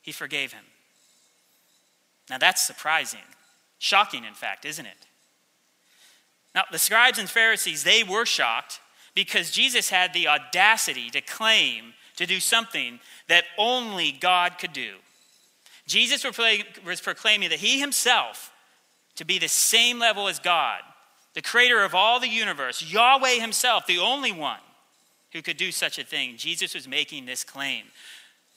he 0.00 0.12
forgave 0.12 0.52
him. 0.52 0.64
Now 2.30 2.38
that's 2.38 2.64
surprising. 2.64 3.20
Shocking, 3.78 4.24
in 4.24 4.34
fact, 4.34 4.64
isn't 4.64 4.86
it? 4.86 5.06
Now, 6.54 6.64
the 6.70 6.78
scribes 6.78 7.18
and 7.18 7.28
Pharisees, 7.28 7.82
they 7.82 8.04
were 8.04 8.26
shocked 8.26 8.80
because 9.14 9.50
Jesus 9.50 9.90
had 9.90 10.12
the 10.12 10.28
audacity 10.28 11.10
to 11.10 11.20
claim 11.20 11.94
to 12.16 12.26
do 12.26 12.38
something 12.40 13.00
that 13.28 13.44
only 13.58 14.12
God 14.12 14.58
could 14.58 14.72
do. 14.72 14.94
Jesus 15.86 16.24
was 16.84 17.00
proclaiming 17.00 17.50
that 17.50 17.58
he 17.58 17.80
himself, 17.80 18.52
to 19.16 19.24
be 19.24 19.38
the 19.38 19.48
same 19.48 19.98
level 19.98 20.28
as 20.28 20.38
God, 20.38 20.80
the 21.34 21.42
creator 21.42 21.82
of 21.82 21.94
all 21.94 22.20
the 22.20 22.28
universe, 22.28 22.82
Yahweh 22.82 23.40
himself, 23.40 23.86
the 23.86 23.98
only 23.98 24.32
one 24.32 24.60
who 25.32 25.42
could 25.42 25.56
do 25.56 25.72
such 25.72 25.98
a 25.98 26.04
thing. 26.04 26.36
Jesus 26.36 26.74
was 26.74 26.86
making 26.86 27.26
this 27.26 27.44
claim. 27.44 27.84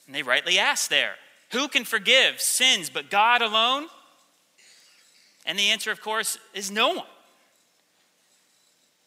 And 0.05 0.15
they 0.15 0.23
rightly 0.23 0.59
asked 0.59 0.89
there, 0.89 1.15
who 1.51 1.67
can 1.67 1.83
forgive 1.83 2.39
sins 2.39 2.89
but 2.89 3.09
God 3.09 3.41
alone? 3.41 3.87
And 5.45 5.57
the 5.57 5.69
answer, 5.69 5.91
of 5.91 6.01
course, 6.01 6.37
is 6.53 6.69
no 6.69 6.89
one. 6.89 7.05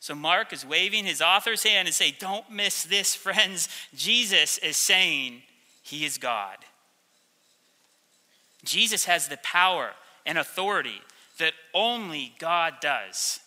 So 0.01 0.15
Mark 0.15 0.53
is 0.55 0.65
waving 0.65 1.05
his 1.05 1.21
author's 1.21 1.63
hand 1.63 1.87
and 1.87 1.95
say, 1.95 2.11
Don't 2.11 2.51
miss 2.51 2.85
this, 2.85 3.15
friends. 3.15 3.69
Jesus 3.95 4.57
is 4.59 4.77
saying 4.77 5.43
he 5.83 6.07
is 6.07 6.17
God. 6.17 6.57
Jesus 8.65 9.05
has 9.05 9.29
the 9.29 9.39
power 9.39 9.91
and 10.25 10.39
authority 10.39 11.03
that 11.39 11.53
only 11.75 12.33
God 12.39 12.75
does. 12.81 13.41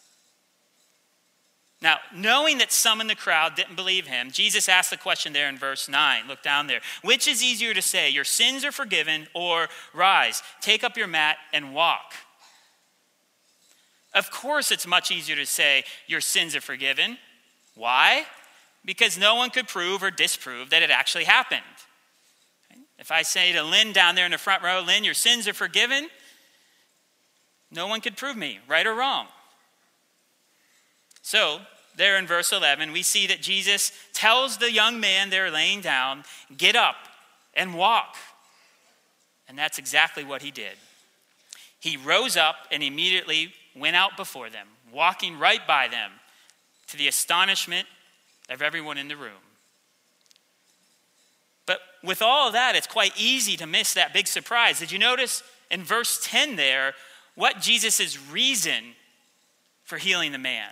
Now, 1.82 1.98
knowing 2.16 2.60
that 2.60 2.72
some 2.72 3.02
in 3.02 3.08
the 3.08 3.16
crowd 3.16 3.56
didn't 3.56 3.76
believe 3.76 4.08
him, 4.08 4.32
Jesus 4.32 4.70
asked 4.70 4.90
the 4.90 4.98
question 4.98 5.34
there 5.34 5.50
in 5.50 5.58
verse 5.58 5.90
9. 5.90 6.28
Look 6.28 6.42
down 6.42 6.68
there. 6.68 6.80
Which 7.02 7.28
is 7.28 7.44
easier 7.44 7.74
to 7.74 7.82
say, 7.82 8.10
Your 8.10 8.24
sins 8.24 8.64
are 8.64 8.72
forgiven, 8.72 9.28
or 9.34 9.68
rise, 9.94 10.42
take 10.62 10.84
up 10.84 10.98
your 10.98 11.08
mat, 11.08 11.38
and 11.52 11.74
walk? 11.74 12.14
Of 14.13 14.29
course, 14.32 14.72
it's 14.72 14.86
much 14.86 15.12
easier 15.12 15.36
to 15.36 15.46
say, 15.46 15.84
Your 16.08 16.22
sins 16.22 16.55
are 16.55 16.62
forgiven. 16.62 17.17
Why? 17.75 18.25
Because 18.86 19.17
no 19.17 19.36
one 19.36 19.50
could 19.50 19.67
prove 19.67 20.03
or 20.03 20.12
disprove 20.12 20.70
that 20.70 20.84
it 20.84 20.91
actually 20.91 21.24
happened. 21.24 21.62
If 23.00 23.12
I 23.12 23.24
say 23.24 23.51
to 23.53 23.63
Lynn 23.63 23.91
down 23.91 24.15
there 24.15 24.25
in 24.25 24.32
the 24.32 24.38
front 24.38 24.63
row, 24.63 24.82
Lynn, 24.86 25.03
your 25.03 25.13
sins 25.13 25.48
are 25.48 25.53
forgiven, 25.53 26.10
no 27.72 27.88
one 27.88 28.01
could 28.01 28.15
prove 28.15 28.38
me, 28.38 28.60
right 28.67 28.86
or 28.86 28.93
wrong. 28.93 29.27
So, 31.22 31.60
there 31.96 32.17
in 32.17 32.27
verse 32.27 32.51
11, 32.51 32.91
we 32.91 33.01
see 33.01 33.27
that 33.27 33.41
Jesus 33.41 33.91
tells 34.13 34.58
the 34.58 34.72
young 34.72 35.00
man 35.00 35.29
there 35.29 35.50
laying 35.50 35.82
down, 35.82 36.24
Get 36.55 36.75
up 36.75 36.96
and 37.53 37.74
walk. 37.74 38.15
And 39.48 39.58
that's 39.58 39.77
exactly 39.77 40.24
what 40.24 40.41
he 40.41 40.51
did. 40.51 40.74
He 41.79 41.98
rose 41.98 42.38
up 42.38 42.55
and 42.72 42.82
immediately 42.82 43.53
went 43.75 43.96
out 43.96 44.18
before 44.18 44.50
them, 44.50 44.68
walking 44.92 45.39
right 45.39 45.65
by 45.65 45.88
them, 45.88 46.12
to 46.88 46.98
the 46.98 47.08
astonishment 47.08 47.88
of 48.50 48.62
everyone 48.62 48.98
in 48.98 49.08
the 49.08 49.15
room. 49.15 49.32
But 51.65 51.80
with 52.03 52.22
all 52.22 52.48
of 52.48 52.53
that, 52.53 52.75
it's 52.75 52.88
quite 52.88 53.13
easy 53.18 53.56
to 53.58 53.65
miss 53.65 53.94
that 53.94 54.13
big 54.13 54.27
surprise. 54.27 54.80
Did 54.80 54.92
you 54.92 55.00
notice 55.00 55.44
in 55.72 55.84
verse 55.84 56.20
10 56.24 56.56
there 56.56 56.94
what 57.36 57.62
Jesus' 57.62 58.20
reason 58.30 58.96
for 59.86 59.98
healing 59.98 60.32
the 60.34 60.38
man? 60.38 60.72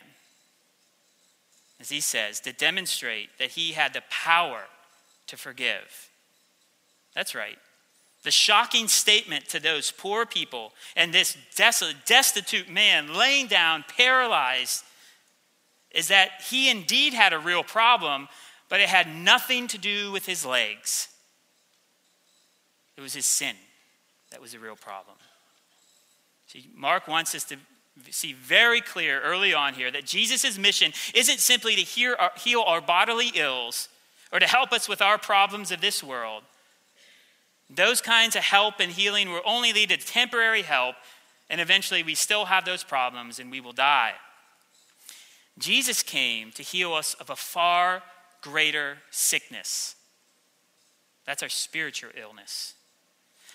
As 1.80 1.90
he 1.90 2.02
says, 2.02 2.40
to 2.42 2.54
demonstrate 2.54 3.30
that 3.40 3.52
he 3.52 3.72
had 3.72 3.94
the 3.94 4.04
power 4.10 4.66
to 5.28 5.38
forgive. 5.38 6.10
That's 7.16 7.34
right. 7.34 7.58
The 8.24 8.32
shocking 8.32 8.88
statement 8.88 9.50
to 9.50 9.60
those 9.60 9.92
poor 9.92 10.26
people 10.26 10.74
and 10.96 11.14
this 11.14 11.36
destitute 12.06 12.70
man 12.70 13.16
laying 13.16 13.48
down, 13.48 13.84
paralyzed, 13.98 14.84
is 15.92 16.10
that 16.10 16.30
he 16.50 16.70
indeed 16.70 17.14
had 17.14 17.34
a 17.34 17.40
real 17.40 17.64
problem, 17.64 18.28
but 18.70 18.80
it 18.80 18.90
had 18.90 19.14
nothing 19.14 19.68
to 19.68 19.78
do 19.78 20.12
with 20.12 20.26
his 20.26 20.46
legs. 20.46 21.10
It 22.96 23.02
was 23.02 23.14
his 23.14 23.26
sin 23.26 23.56
that 24.32 24.42
was 24.42 24.54
the 24.54 24.60
real 24.60 24.76
problem. 24.76 25.18
See, 26.48 26.70
Mark 26.76 27.08
wants 27.08 27.36
us 27.36 27.44
to 27.46 27.58
see 28.10 28.34
very 28.34 28.82
clear 28.82 29.22
early 29.22 29.54
on 29.54 29.74
here 29.74 29.92
that 29.92 30.06
Jesus' 30.06 30.58
mission 30.58 30.94
isn't 31.14 31.40
simply 31.40 31.76
to 31.76 32.06
our, 32.06 32.22
uh, 32.22 32.30
heal 32.38 32.62
our 32.62 32.82
bodily 32.82 33.32
ills 33.36 33.90
or 34.32 34.40
to 34.40 34.48
help 34.48 34.72
us 34.72 34.88
with 34.88 35.02
our 35.02 35.18
problems 35.18 35.72
of 35.72 35.82
this 35.82 36.04
world. 36.04 36.44
Those 37.74 38.02
kinds 38.02 38.36
of 38.36 38.44
help 38.44 38.76
and 38.80 38.92
healing 38.92 39.32
will 39.32 39.42
only 39.46 39.72
lead 39.72 39.90
to 39.90 39.98
temporary 39.98 40.62
help, 40.62 40.96
and 41.50 41.62
eventually 41.62 42.04
we 42.04 42.16
still 42.16 42.46
have 42.46 42.66
those 42.66 42.84
problems 42.84 43.40
and 43.40 43.50
we 43.50 43.62
will 43.62 43.72
die. 43.72 44.14
Jesus 45.58 46.04
came 46.04 46.52
to 46.52 46.64
heal 46.64 46.94
us 46.94 47.14
of 47.16 47.30
a 47.30 47.36
far 47.36 48.04
greater 48.42 48.98
sickness. 49.10 49.96
That's 51.26 51.44
our 51.44 51.50
spiritual 51.50 52.10
illness. 52.20 52.74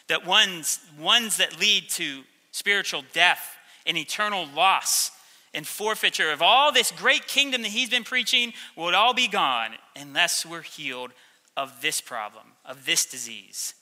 That 0.09 0.25
ones, 0.25 0.81
ones 0.99 1.37
that 1.39 1.59
lead 1.59 1.91
to 1.91 2.23
spiritual 2.53 3.03
death 3.13 3.57
and 3.87 3.99
eternal 3.99 4.47
loss 4.55 5.11
and 5.53 5.67
forfeiture 5.67 6.31
of 6.31 6.43
all 6.43 6.71
this 6.71 6.93
great 6.93 7.27
kingdom 7.27 7.63
that 7.63 7.71
he's 7.71 7.91
been 7.91 8.05
preaching 8.05 8.53
would 8.77 8.95
all 8.95 9.15
be 9.15 9.29
gone 9.29 9.73
unless 9.97 10.47
we're 10.47 10.63
healed 10.63 11.13
of 11.57 11.83
this 11.83 12.01
problem, 12.01 12.45
of 12.65 12.87
this 12.87 13.05
disease. 13.07 13.75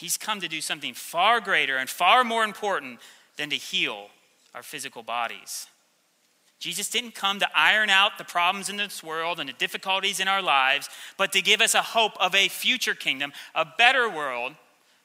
He's 0.00 0.16
come 0.16 0.40
to 0.40 0.48
do 0.48 0.62
something 0.62 0.94
far 0.94 1.42
greater 1.42 1.76
and 1.76 1.88
far 1.88 2.24
more 2.24 2.42
important 2.42 3.00
than 3.36 3.50
to 3.50 3.56
heal 3.56 4.06
our 4.54 4.62
physical 4.62 5.02
bodies. 5.02 5.66
Jesus 6.58 6.88
didn't 6.88 7.14
come 7.14 7.38
to 7.38 7.48
iron 7.54 7.90
out 7.90 8.16
the 8.16 8.24
problems 8.24 8.70
in 8.70 8.78
this 8.78 9.02
world 9.02 9.38
and 9.38 9.48
the 9.48 9.54
difficulties 9.54 10.18
in 10.18 10.26
our 10.26 10.40
lives, 10.40 10.88
but 11.18 11.32
to 11.32 11.42
give 11.42 11.60
us 11.60 11.74
a 11.74 11.82
hope 11.82 12.12
of 12.18 12.34
a 12.34 12.48
future 12.48 12.94
kingdom, 12.94 13.34
a 13.54 13.66
better 13.76 14.08
world 14.08 14.54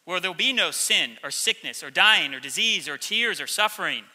where 0.06 0.22
there'll 0.22 0.34
be 0.34 0.54
no 0.54 0.72
sin 0.72 1.18
or 1.22 1.32
sickness 1.32 1.84
or 1.84 1.92
dying 1.92 2.34
or 2.34 2.40
disease 2.40 2.88
or 2.88 2.98
tears 2.98 3.42
or 3.42 3.48
suffering. 3.48 4.06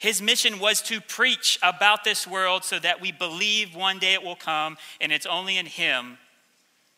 His 0.00 0.20
mission 0.20 0.58
was 0.58 0.82
to 0.82 1.00
preach 1.00 1.60
about 1.62 2.02
this 2.02 2.26
world 2.26 2.64
so 2.64 2.80
that 2.80 3.00
we 3.00 3.12
believe 3.12 3.72
one 3.72 4.00
day 4.00 4.14
it 4.14 4.24
will 4.24 4.36
come, 4.36 4.78
and 5.00 5.12
it's 5.12 5.26
only 5.26 5.58
in 5.58 5.66
Him 5.66 6.18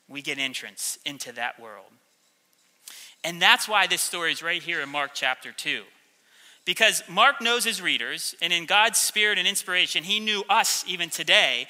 we 0.09 0.23
get 0.23 0.39
entrance 0.39 0.99
into 1.05 1.33
that 1.33 1.61
world. 1.61 1.93
And 3.23 3.41
that's 3.41 3.69
why 3.69 3.87
this 3.87 4.01
story 4.01 4.33
is 4.33 4.43
right 4.43 4.63
here 4.63 4.81
in 4.81 4.89
Mark 4.89 5.11
chapter 5.15 5.53
2. 5.53 5.83
Because 6.65 7.03
Mark 7.09 7.41
knows 7.41 7.65
his 7.65 7.83
readers, 7.83 8.35
and 8.41 8.53
in 8.53 8.67
God's 8.67 8.99
spirit 8.99 9.39
and 9.39 9.49
inspiration, 9.49 10.05
he 10.05 10.21
knew 10.21 10.45
us 10.49 10.85
even 10.87 11.11
today 11.11 11.67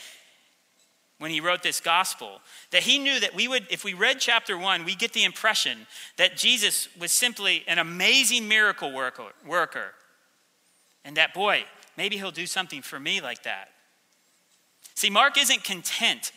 when 1.19 1.31
he 1.31 1.41
wrote 1.41 1.63
this 1.63 1.81
gospel. 1.81 2.41
That 2.71 2.83
he 2.83 2.99
knew 2.99 3.21
that 3.21 3.35
we 3.35 3.47
would, 3.47 3.67
if 3.71 3.85
we 3.85 3.95
read 3.95 4.21
chapter 4.21 4.57
one, 4.59 4.85
we 4.85 4.95
get 4.95 5.13
the 5.13 5.25
impression 5.25 5.87
that 6.17 6.37
Jesus 6.37 6.89
was 6.99 7.13
simply 7.13 7.65
an 7.67 7.79
amazing 7.79 8.49
miracle 8.49 8.93
worker, 8.93 9.29
worker. 9.47 9.93
And 11.05 11.17
that, 11.17 11.35
boy, 11.35 11.65
maybe 11.97 12.17
he'll 12.17 12.31
do 12.31 12.47
something 12.47 12.83
for 12.83 12.99
me 12.99 13.21
like 13.21 13.43
that. 13.45 13.69
See, 14.95 15.11
Mark 15.11 15.39
isn't 15.39 15.65
content 15.65 16.33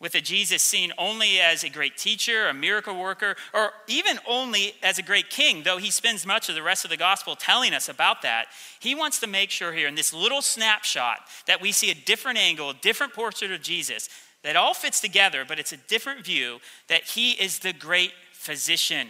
with 0.00 0.14
a 0.14 0.20
Jesus 0.20 0.62
seen 0.62 0.92
only 0.98 1.40
as 1.40 1.64
a 1.64 1.70
great 1.70 1.96
teacher, 1.96 2.48
a 2.48 2.54
miracle 2.54 2.98
worker, 2.98 3.36
or 3.52 3.70
even 3.86 4.18
only 4.28 4.74
as 4.82 4.98
a 4.98 5.02
great 5.02 5.30
king, 5.30 5.62
though 5.62 5.78
he 5.78 5.90
spends 5.90 6.26
much 6.26 6.48
of 6.48 6.54
the 6.54 6.62
rest 6.62 6.84
of 6.84 6.90
the 6.90 6.96
gospel 6.96 7.36
telling 7.36 7.72
us 7.72 7.88
about 7.88 8.22
that. 8.22 8.46
He 8.80 8.94
wants 8.94 9.20
to 9.20 9.26
make 9.26 9.50
sure 9.50 9.72
here 9.72 9.88
in 9.88 9.94
this 9.94 10.12
little 10.12 10.42
snapshot 10.42 11.20
that 11.46 11.60
we 11.60 11.72
see 11.72 11.90
a 11.90 11.94
different 11.94 12.38
angle, 12.38 12.70
a 12.70 12.74
different 12.74 13.14
portrait 13.14 13.52
of 13.52 13.62
Jesus 13.62 14.08
that 14.42 14.56
all 14.56 14.74
fits 14.74 15.00
together, 15.00 15.44
but 15.46 15.58
it's 15.58 15.72
a 15.72 15.78
different 15.78 16.24
view 16.24 16.60
that 16.88 17.04
he 17.04 17.32
is 17.32 17.60
the 17.60 17.72
great 17.72 18.12
physician. 18.32 19.08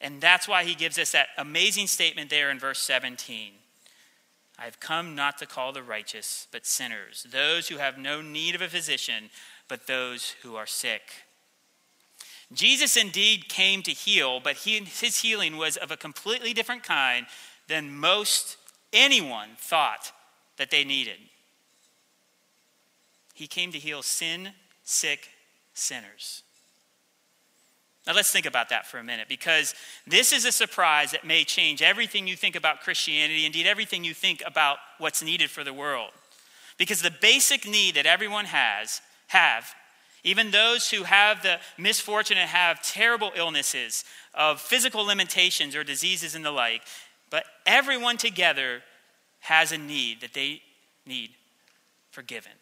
And 0.00 0.20
that's 0.20 0.48
why 0.48 0.64
he 0.64 0.74
gives 0.74 0.98
us 0.98 1.12
that 1.12 1.28
amazing 1.36 1.86
statement 1.86 2.30
there 2.30 2.50
in 2.50 2.58
verse 2.58 2.80
17. 2.80 3.52
I 4.58 4.64
have 4.64 4.80
come 4.80 5.14
not 5.14 5.38
to 5.38 5.46
call 5.46 5.72
the 5.72 5.82
righteous, 5.82 6.46
but 6.52 6.66
sinners, 6.66 7.26
those 7.30 7.68
who 7.68 7.76
have 7.78 7.98
no 7.98 8.22
need 8.22 8.54
of 8.54 8.62
a 8.62 8.68
physician, 8.68 9.30
but 9.68 9.86
those 9.86 10.36
who 10.42 10.54
are 10.56 10.66
sick. 10.66 11.02
Jesus 12.52 12.96
indeed 12.96 13.48
came 13.48 13.82
to 13.82 13.90
heal, 13.90 14.38
but 14.38 14.56
he, 14.56 14.78
his 14.78 15.20
healing 15.20 15.56
was 15.56 15.76
of 15.76 15.90
a 15.90 15.96
completely 15.96 16.52
different 16.52 16.84
kind 16.84 17.26
than 17.66 17.96
most 17.96 18.56
anyone 18.92 19.50
thought 19.58 20.12
that 20.56 20.70
they 20.70 20.84
needed. 20.84 21.18
He 23.34 23.48
came 23.48 23.72
to 23.72 23.78
heal 23.78 24.02
sin 24.02 24.50
sick 24.84 25.30
sinners. 25.72 26.42
Now, 28.06 28.12
let's 28.12 28.30
think 28.30 28.44
about 28.44 28.68
that 28.68 28.86
for 28.86 28.98
a 28.98 29.04
minute 29.04 29.28
because 29.28 29.74
this 30.06 30.32
is 30.32 30.44
a 30.44 30.52
surprise 30.52 31.12
that 31.12 31.24
may 31.24 31.42
change 31.42 31.80
everything 31.80 32.26
you 32.26 32.36
think 32.36 32.54
about 32.54 32.82
Christianity, 32.82 33.46
indeed, 33.46 33.66
everything 33.66 34.04
you 34.04 34.12
think 34.12 34.42
about 34.44 34.76
what's 34.98 35.22
needed 35.22 35.50
for 35.50 35.64
the 35.64 35.72
world. 35.72 36.10
Because 36.76 37.00
the 37.00 37.10
basic 37.10 37.66
need 37.66 37.94
that 37.94 38.04
everyone 38.04 38.44
has, 38.44 39.00
have, 39.28 39.74
even 40.22 40.50
those 40.50 40.90
who 40.90 41.04
have 41.04 41.42
the 41.42 41.58
misfortune 41.78 42.36
and 42.36 42.48
have 42.48 42.82
terrible 42.82 43.30
illnesses 43.36 44.04
of 44.34 44.60
physical 44.60 45.04
limitations 45.04 45.74
or 45.74 45.84
diseases 45.84 46.34
and 46.34 46.44
the 46.44 46.50
like, 46.50 46.82
but 47.30 47.44
everyone 47.64 48.16
together 48.16 48.82
has 49.40 49.72
a 49.72 49.78
need 49.78 50.20
that 50.20 50.34
they 50.34 50.62
need 51.06 51.30
forgiven. 52.10 52.52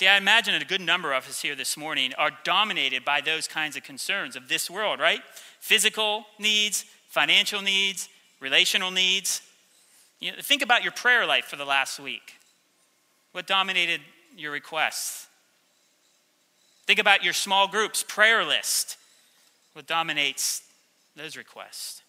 See, 0.00 0.08
I 0.08 0.16
imagine 0.16 0.54
a 0.54 0.64
good 0.64 0.80
number 0.80 1.12
of 1.12 1.28
us 1.28 1.42
here 1.42 1.54
this 1.54 1.76
morning 1.76 2.14
are 2.16 2.30
dominated 2.42 3.04
by 3.04 3.20
those 3.20 3.46
kinds 3.46 3.76
of 3.76 3.82
concerns 3.82 4.34
of 4.34 4.48
this 4.48 4.70
world, 4.70 4.98
right? 4.98 5.20
Physical 5.60 6.24
needs, 6.38 6.86
financial 7.10 7.60
needs, 7.60 8.08
relational 8.40 8.90
needs. 8.90 9.42
You 10.18 10.32
know, 10.32 10.38
think 10.40 10.62
about 10.62 10.82
your 10.84 10.92
prayer 10.92 11.26
life 11.26 11.44
for 11.44 11.56
the 11.56 11.66
last 11.66 12.00
week. 12.00 12.32
What 13.32 13.46
dominated 13.46 14.00
your 14.38 14.52
requests? 14.52 15.26
Think 16.86 16.98
about 16.98 17.22
your 17.22 17.34
small 17.34 17.68
groups 17.68 18.02
prayer 18.02 18.42
list. 18.42 18.96
What 19.74 19.86
dominates 19.86 20.62
those 21.14 21.36
requests? 21.36 21.99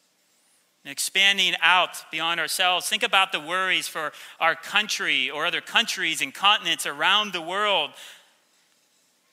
And 0.84 0.92
expanding 0.92 1.54
out 1.62 2.04
beyond 2.12 2.40
ourselves. 2.40 2.88
Think 2.88 3.04
about 3.04 3.32
the 3.32 3.40
worries 3.40 3.88
for 3.88 4.12
our 4.40 4.56
country 4.56 5.30
or 5.30 5.46
other 5.46 5.62
countries 5.62 6.22
and 6.22 6.34
continents 6.34 6.86
around 6.86 7.34
the 7.34 7.42
world. 7.42 7.92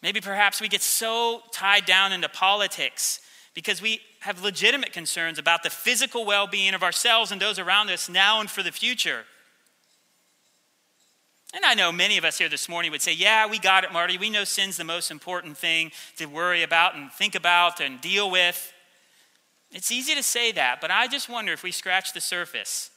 Maybe 0.03 0.21
perhaps 0.21 0.61
we 0.61 0.69
get 0.69 0.83
so 0.83 1.43
tied 1.53 1.87
down 1.87 2.13
into 2.13 2.29
politics 2.29 3.21
because 3.55 3.83
we 3.83 4.01
have 4.21 4.43
legitimate 4.43 4.93
concerns 4.93 5.39
about 5.39 5.63
the 5.63 5.71
physical 5.71 6.25
well 6.25 6.47
being 6.47 6.75
of 6.75 6.83
ourselves 6.83 7.33
and 7.33 7.41
those 7.41 7.59
around 7.59 7.91
us 7.91 8.09
now 8.09 8.41
and 8.41 8.51
for 8.51 8.63
the 8.63 8.73
future. 8.73 9.25
And 11.55 11.65
I 11.65 11.75
know 11.75 11.91
many 11.91 12.19
of 12.19 12.25
us 12.25 12.37
here 12.37 12.51
this 12.51 12.69
morning 12.69 12.91
would 12.91 13.01
say, 13.01 13.15
Yeah, 13.15 13.47
we 13.47 13.59
got 13.59 13.85
it, 13.85 13.93
Marty. 13.93 14.19
We 14.19 14.29
know 14.29 14.45
sin's 14.45 14.77
the 14.77 14.85
most 14.85 15.11
important 15.11 15.57
thing 15.57 15.93
to 16.19 16.27
worry 16.27 16.63
about 16.63 16.95
and 16.95 17.11
think 17.11 17.35
about 17.35 17.81
and 17.81 18.01
deal 18.01 18.31
with. 18.31 18.73
It's 19.73 19.93
easy 19.93 20.15
to 20.15 20.23
say 20.23 20.53
that, 20.53 20.81
but 20.81 20.91
I 20.91 21.09
just 21.09 21.29
wonder 21.29 21.53
if 21.53 21.63
we 21.63 21.73
scratch 21.73 22.13
the 22.13 22.21
surface. 22.21 22.91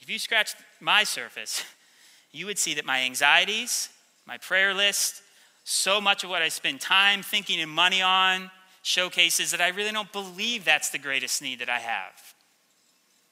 If 0.00 0.08
you 0.08 0.18
scratch 0.18 0.54
my 0.80 1.04
surface, 1.04 1.64
you 2.32 2.46
would 2.46 2.58
see 2.58 2.74
that 2.74 2.84
my 2.84 3.00
anxieties, 3.00 3.88
my 4.26 4.38
prayer 4.38 4.74
list, 4.74 5.22
so 5.64 6.00
much 6.00 6.24
of 6.24 6.30
what 6.30 6.42
I 6.42 6.48
spend 6.48 6.80
time 6.80 7.22
thinking 7.22 7.60
and 7.60 7.70
money 7.70 8.02
on 8.02 8.50
showcases 8.82 9.50
that 9.50 9.62
I 9.62 9.68
really 9.68 9.92
don't 9.92 10.12
believe 10.12 10.64
that's 10.64 10.90
the 10.90 10.98
greatest 10.98 11.40
need 11.40 11.60
that 11.60 11.70
I 11.70 11.78
have. 11.78 12.34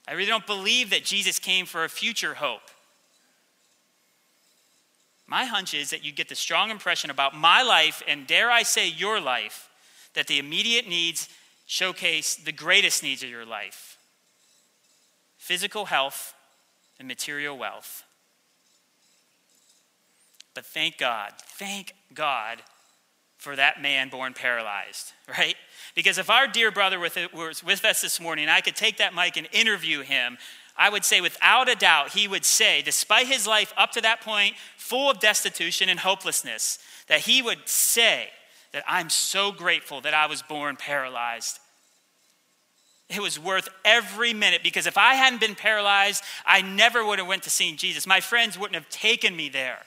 I 0.08 0.12
really 0.12 0.30
don't 0.30 0.46
believe 0.46 0.90
that 0.90 1.04
Jesus 1.04 1.38
came 1.38 1.66
for 1.66 1.84
a 1.84 1.88
future 1.88 2.34
hope. 2.34 2.62
My 5.26 5.44
hunch 5.44 5.74
is 5.74 5.90
that 5.90 6.04
you 6.04 6.10
get 6.10 6.28
the 6.28 6.34
strong 6.34 6.70
impression 6.70 7.10
about 7.10 7.36
my 7.36 7.62
life, 7.62 8.02
and 8.08 8.26
dare 8.26 8.50
I 8.50 8.64
say 8.64 8.88
your 8.88 9.20
life, 9.20 9.68
that 10.14 10.26
the 10.26 10.38
immediate 10.38 10.88
needs 10.88 11.28
showcase 11.72 12.34
the 12.36 12.52
greatest 12.52 13.02
needs 13.02 13.22
of 13.22 13.30
your 13.30 13.46
life 13.46 13.96
physical 15.38 15.86
health 15.86 16.34
and 17.00 17.08
material 17.08 17.58
wealth. 17.58 18.04
But 20.54 20.64
thank 20.64 20.98
God, 20.98 21.32
thank 21.38 21.94
God 22.14 22.62
for 23.38 23.56
that 23.56 23.82
man 23.82 24.08
born 24.08 24.34
paralyzed, 24.34 25.12
right? 25.28 25.56
Because 25.96 26.18
if 26.18 26.30
our 26.30 26.46
dear 26.46 26.70
brother 26.70 27.00
was 27.00 27.64
with 27.64 27.84
us 27.84 28.02
this 28.02 28.20
morning, 28.20 28.48
I 28.48 28.60
could 28.60 28.76
take 28.76 28.98
that 28.98 29.14
mic 29.14 29.36
and 29.36 29.48
interview 29.52 30.02
him 30.02 30.38
I 30.76 30.88
would 30.88 31.04
say 31.04 31.20
without 31.20 31.68
a 31.68 31.74
doubt, 31.74 32.12
he 32.12 32.26
would 32.26 32.44
say, 32.44 32.82
despite 32.82 33.26
his 33.26 33.46
life 33.46 33.74
up 33.76 33.92
to 33.92 34.00
that 34.00 34.22
point, 34.22 34.54
full 34.76 35.10
of 35.10 35.20
destitution 35.20 35.88
and 35.88 36.00
hopelessness, 36.00 36.78
that 37.08 37.20
he 37.20 37.42
would 37.42 37.68
say 37.68 38.30
that 38.72 38.84
I'm 38.86 39.10
so 39.10 39.52
grateful 39.52 40.00
that 40.00 40.14
I 40.14 40.26
was 40.26 40.42
born 40.42 40.76
paralyzed. 40.76 41.58
It 43.08 43.20
was 43.20 43.38
worth 43.38 43.68
every 43.84 44.32
minute 44.32 44.62
because 44.62 44.86
if 44.86 44.96
I 44.96 45.14
hadn't 45.14 45.40
been 45.40 45.54
paralyzed, 45.54 46.24
I 46.46 46.62
never 46.62 47.04
would 47.04 47.18
have 47.18 47.28
went 47.28 47.42
to 47.42 47.50
see 47.50 47.76
Jesus. 47.76 48.06
My 48.06 48.20
friends 48.20 48.58
wouldn't 48.58 48.74
have 48.74 48.88
taken 48.88 49.36
me 49.36 49.48
there. 49.48 49.80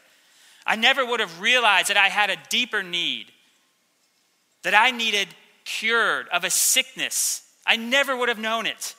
I 0.66 0.76
never 0.76 1.06
would 1.06 1.20
have 1.20 1.42
realized 1.42 1.90
that 1.90 1.98
I 1.98 2.10
had 2.10 2.30
a 2.30 2.38
deeper 2.50 2.84
need, 2.84 3.28
that 4.64 4.74
I 4.74 4.92
needed 4.92 5.30
cured 5.64 6.28
of 6.30 6.44
a 6.44 6.50
sickness. 6.50 7.44
I 7.66 7.76
never 7.76 8.16
would 8.16 8.30
have 8.30 8.40
known 8.40 8.66
it. 8.66 8.96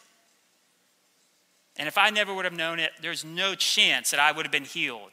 And 1.76 1.88
if 1.88 1.98
I 1.98 2.11
never 2.11 2.35
would 2.35 2.44
have 2.44 2.57
known 2.57 2.79
it, 2.79 2.92
there's 3.02 3.24
no 3.24 3.55
chance 3.55 4.11
that 4.11 4.20
I 4.20 4.33
would 4.33 4.46
have 4.46 4.52
been 4.52 4.64
healed. 4.64 5.12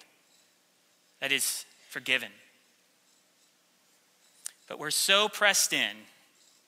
That 1.20 1.32
is, 1.32 1.66
forgiven. 1.90 2.30
But 4.68 4.80
we're 4.80 4.92
so 4.92 5.30
pressed 5.30 5.74
in, 5.74 5.96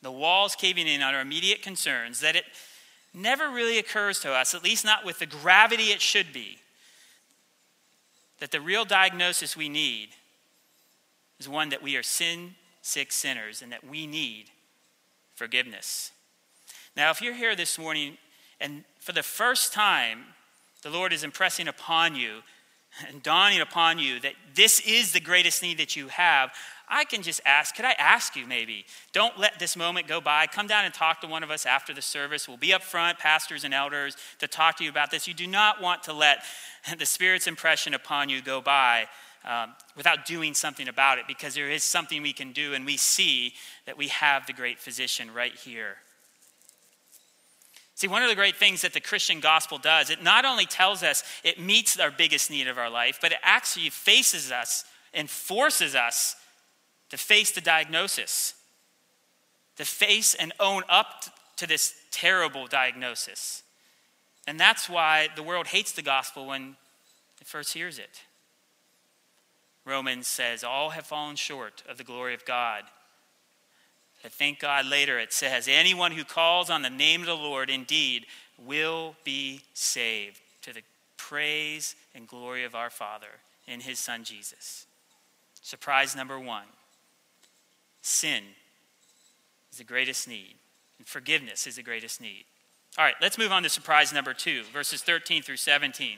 the 0.06 0.12
walls 0.12 0.56
caving 0.56 0.86
in 0.86 1.02
on 1.02 1.16
our 1.16 1.22
immediate 1.22 1.64
concerns, 1.64 2.20
that 2.20 2.36
it 2.36 2.46
never 3.12 3.50
really 3.50 3.80
occurs 3.80 4.20
to 4.20 4.32
us, 4.32 4.54
at 4.54 4.64
least 4.64 4.86
not 4.86 5.04
with 5.04 5.18
the 5.18 5.26
gravity 5.26 5.86
it 5.86 6.00
should 6.00 6.32
be, 6.32 6.60
that 8.40 8.52
the 8.52 8.62
real 8.62 8.86
diagnosis 8.86 9.58
we 9.58 9.68
need 9.68 10.10
is 11.40 11.50
one 11.50 11.70
that 11.70 11.82
we 11.82 11.98
are 11.98 12.04
sin 12.04 12.54
sick 12.84 13.12
sinners 13.12 13.64
and 13.64 13.72
that 13.72 13.84
we 13.84 14.06
need 14.06 14.52
forgiveness. 15.34 16.12
Now, 16.96 17.10
if 17.10 17.20
you're 17.20 17.34
here 17.34 17.56
this 17.56 17.80
morning 17.80 18.20
and 18.62 18.84
for 19.00 19.12
the 19.12 19.24
first 19.24 19.74
time, 19.74 20.20
the 20.84 20.92
Lord 20.92 21.14
is 21.14 21.24
impressing 21.24 21.68
upon 21.68 22.16
you 22.16 22.44
and 23.08 23.22
dawning 23.22 23.62
upon 23.62 24.00
you 24.00 24.20
that 24.22 24.34
this 24.54 24.80
is 24.82 25.12
the 25.12 25.20
greatest 25.20 25.62
need 25.62 25.78
that 25.80 25.96
you 25.96 26.08
have, 26.08 26.52
I 26.88 27.04
can 27.04 27.24
just 27.24 27.42
ask, 27.46 27.76
could 27.76 27.86
I 27.86 27.94
ask 27.94 28.36
you 28.36 28.46
maybe? 28.46 28.86
Don't 29.12 29.38
let 29.40 29.60
this 29.60 29.76
moment 29.76 30.08
go 30.08 30.22
by. 30.22 30.48
Come 30.48 30.68
down 30.68 30.86
and 30.86 30.94
talk 30.94 31.22
to 31.22 31.28
one 31.28 31.44
of 31.44 31.50
us 31.50 31.66
after 31.66 31.94
the 31.94 32.02
service. 32.02 32.48
We'll 32.48 32.58
be 32.58 32.74
up 32.74 32.84
front, 32.84 33.18
pastors 33.18 33.64
and 33.64 33.74
elders, 33.74 34.16
to 34.40 34.48
talk 34.48 34.78
to 34.78 34.84
you 34.84 34.90
about 34.90 35.12
this. 35.12 35.28
You 35.28 35.34
do 35.34 35.48
not 35.48 35.82
want 35.82 36.04
to 36.04 36.14
let 36.14 36.44
the 36.98 37.06
Spirit's 37.06 37.48
impression 37.48 37.94
upon 37.94 38.30
you 38.30 38.42
go 38.42 38.62
by 38.62 39.08
um, 39.44 39.74
without 39.96 40.26
doing 40.26 40.54
something 40.54 40.88
about 40.88 41.18
it 41.18 41.26
because 41.28 41.56
there 41.56 41.70
is 41.70 41.84
something 41.84 42.22
we 42.22 42.34
can 42.34 42.52
do, 42.52 42.74
and 42.74 42.86
we 42.86 42.98
see 42.98 43.54
that 43.86 43.98
we 43.98 44.08
have 44.10 44.48
the 44.48 44.54
great 44.54 44.80
physician 44.80 45.34
right 45.34 45.56
here. 45.56 45.98
See, 47.96 48.10
one 48.10 48.22
of 48.22 48.30
the 48.30 48.36
great 48.36 48.58
things 48.58 48.82
that 48.82 48.94
the 48.94 49.00
Christian 49.00 49.40
gospel 49.40 49.78
does, 49.78 50.10
it 50.10 50.22
not 50.22 50.44
only 50.44 50.66
tells 50.66 51.02
us 51.02 51.24
it 51.46 51.60
meets 51.60 51.98
our 51.98 52.12
biggest 52.12 52.52
need 52.52 52.68
of 52.68 52.78
our 52.78 52.90
life, 52.90 53.20
but 53.22 53.32
it 53.32 53.38
actually 53.42 53.90
faces 53.90 54.52
us 54.52 54.84
and 55.14 55.30
forces 55.30 55.96
us 55.96 56.36
to 57.10 57.18
face 57.18 57.52
the 57.52 57.62
diagnosis, 57.62 58.54
to 59.78 59.86
face 59.86 60.36
and 60.36 60.52
own 60.60 60.84
up 60.90 61.24
to 61.56 61.66
this 61.66 61.94
terrible 62.12 62.68
diagnosis. 62.68 63.64
And 64.46 64.60
that's 64.60 64.90
why 64.90 65.30
the 65.36 65.44
world 65.44 65.68
hates 65.68 65.94
the 65.94 66.02
gospel 66.02 66.48
when 66.48 66.76
it 67.40 67.48
first 67.48 67.74
hears 67.74 67.98
it. 67.98 68.24
Romans 69.86 70.28
says, 70.28 70.66
All 70.66 70.90
have 70.90 71.06
fallen 71.06 71.38
short 71.38 71.82
of 71.88 71.98
the 71.98 72.04
glory 72.04 72.34
of 72.34 72.44
God. 72.44 72.84
But 74.26 74.34
thank 74.34 74.58
God 74.58 74.88
later 74.88 75.20
it 75.20 75.32
says, 75.32 75.68
anyone 75.68 76.12
who 76.12 76.24
calls 76.24 76.72
on 76.72 76.82
the 76.82 76.90
name 76.90 77.22
of 77.22 77.28
the 77.28 77.36
Lord 77.36 77.70
indeed 77.70 78.26
will 78.58 79.16
be 79.24 79.62
saved 79.76 80.40
to 80.64 80.74
the 80.74 80.82
praise 81.16 81.96
and 82.16 82.28
glory 82.28 82.64
of 82.64 82.74
our 82.74 82.90
Father 82.90 83.28
in 83.68 83.82
his 83.82 84.00
Son 84.00 84.24
Jesus. 84.24 84.88
Surprise 85.62 86.16
number 86.16 86.40
one 86.40 86.66
sin 88.02 88.42
is 89.72 89.78
the 89.78 89.84
greatest 89.84 90.28
need, 90.28 90.56
and 90.98 91.06
forgiveness 91.06 91.68
is 91.68 91.76
the 91.76 91.84
greatest 91.84 92.20
need. 92.20 92.46
All 92.98 93.06
right, 93.06 93.14
let's 93.22 93.38
move 93.38 93.52
on 93.52 93.62
to 93.62 93.70
surprise 93.70 94.12
number 94.12 94.34
two, 94.34 94.64
verses 94.74 95.04
13 95.04 95.44
through 95.44 95.58
17. 95.58 96.18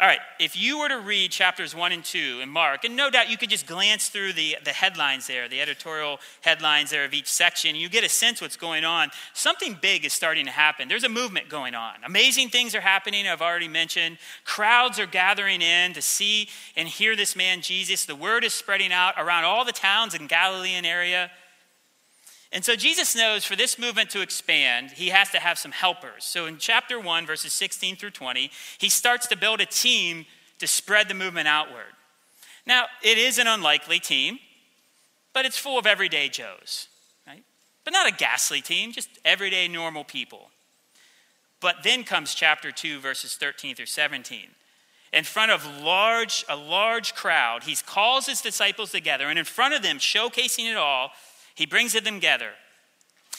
All 0.00 0.08
right, 0.08 0.20
if 0.38 0.56
you 0.56 0.78
were 0.78 0.88
to 0.88 0.98
read 0.98 1.30
chapters 1.30 1.74
1 1.74 1.92
and 1.92 2.02
2 2.02 2.40
in 2.42 2.48
Mark, 2.48 2.84
and 2.84 2.96
no 2.96 3.10
doubt 3.10 3.28
you 3.28 3.36
could 3.36 3.50
just 3.50 3.66
glance 3.66 4.08
through 4.08 4.32
the, 4.32 4.56
the 4.64 4.70
headlines 4.70 5.26
there, 5.26 5.46
the 5.46 5.60
editorial 5.60 6.20
headlines 6.40 6.88
there 6.88 7.04
of 7.04 7.12
each 7.12 7.26
section, 7.26 7.76
you 7.76 7.90
get 7.90 8.02
a 8.02 8.08
sense 8.08 8.40
what's 8.40 8.56
going 8.56 8.82
on. 8.82 9.10
Something 9.34 9.76
big 9.78 10.06
is 10.06 10.14
starting 10.14 10.46
to 10.46 10.52
happen. 10.52 10.88
There's 10.88 11.04
a 11.04 11.10
movement 11.10 11.50
going 11.50 11.74
on. 11.74 11.96
Amazing 12.02 12.48
things 12.48 12.74
are 12.74 12.80
happening, 12.80 13.28
I've 13.28 13.42
already 13.42 13.68
mentioned. 13.68 14.16
Crowds 14.46 14.98
are 14.98 15.04
gathering 15.04 15.60
in 15.60 15.92
to 15.92 16.00
see 16.00 16.48
and 16.78 16.88
hear 16.88 17.14
this 17.14 17.36
man, 17.36 17.60
Jesus. 17.60 18.06
The 18.06 18.16
word 18.16 18.42
is 18.42 18.54
spreading 18.54 18.92
out 18.92 19.16
around 19.18 19.44
all 19.44 19.66
the 19.66 19.72
towns 19.72 20.14
in 20.14 20.28
Galilean 20.28 20.86
area. 20.86 21.30
And 22.52 22.64
so 22.64 22.74
Jesus 22.74 23.14
knows 23.14 23.44
for 23.44 23.54
this 23.54 23.78
movement 23.78 24.10
to 24.10 24.22
expand, 24.22 24.90
he 24.92 25.10
has 25.10 25.30
to 25.30 25.38
have 25.38 25.58
some 25.58 25.70
helpers. 25.70 26.24
So 26.24 26.46
in 26.46 26.58
chapter 26.58 26.98
1, 26.98 27.26
verses 27.26 27.52
16 27.52 27.96
through 27.96 28.10
20, 28.10 28.50
he 28.78 28.88
starts 28.88 29.26
to 29.28 29.36
build 29.36 29.60
a 29.60 29.66
team 29.66 30.26
to 30.58 30.66
spread 30.66 31.08
the 31.08 31.14
movement 31.14 31.46
outward. 31.46 31.94
Now, 32.66 32.86
it 33.02 33.18
is 33.18 33.38
an 33.38 33.46
unlikely 33.46 34.00
team, 34.00 34.40
but 35.32 35.46
it's 35.46 35.56
full 35.56 35.78
of 35.78 35.86
everyday 35.86 36.28
Joes, 36.28 36.88
right? 37.26 37.42
But 37.84 37.92
not 37.92 38.08
a 38.08 38.14
ghastly 38.14 38.60
team, 38.60 38.92
just 38.92 39.08
everyday 39.24 39.68
normal 39.68 40.04
people. 40.04 40.50
But 41.60 41.76
then 41.84 42.04
comes 42.04 42.34
chapter 42.34 42.72
2, 42.72 42.98
verses 42.98 43.36
13 43.36 43.76
through 43.76 43.86
17. 43.86 44.48
In 45.12 45.24
front 45.24 45.50
of 45.50 45.66
large, 45.82 46.44
a 46.48 46.56
large 46.56 47.14
crowd, 47.14 47.64
he 47.64 47.76
calls 47.76 48.26
his 48.26 48.40
disciples 48.40 48.92
together, 48.92 49.28
and 49.28 49.38
in 49.38 49.44
front 49.44 49.74
of 49.74 49.82
them, 49.82 49.98
showcasing 49.98 50.70
it 50.70 50.76
all, 50.76 51.10
he 51.54 51.66
brings 51.66 51.92
them 51.92 52.04
together. 52.04 52.50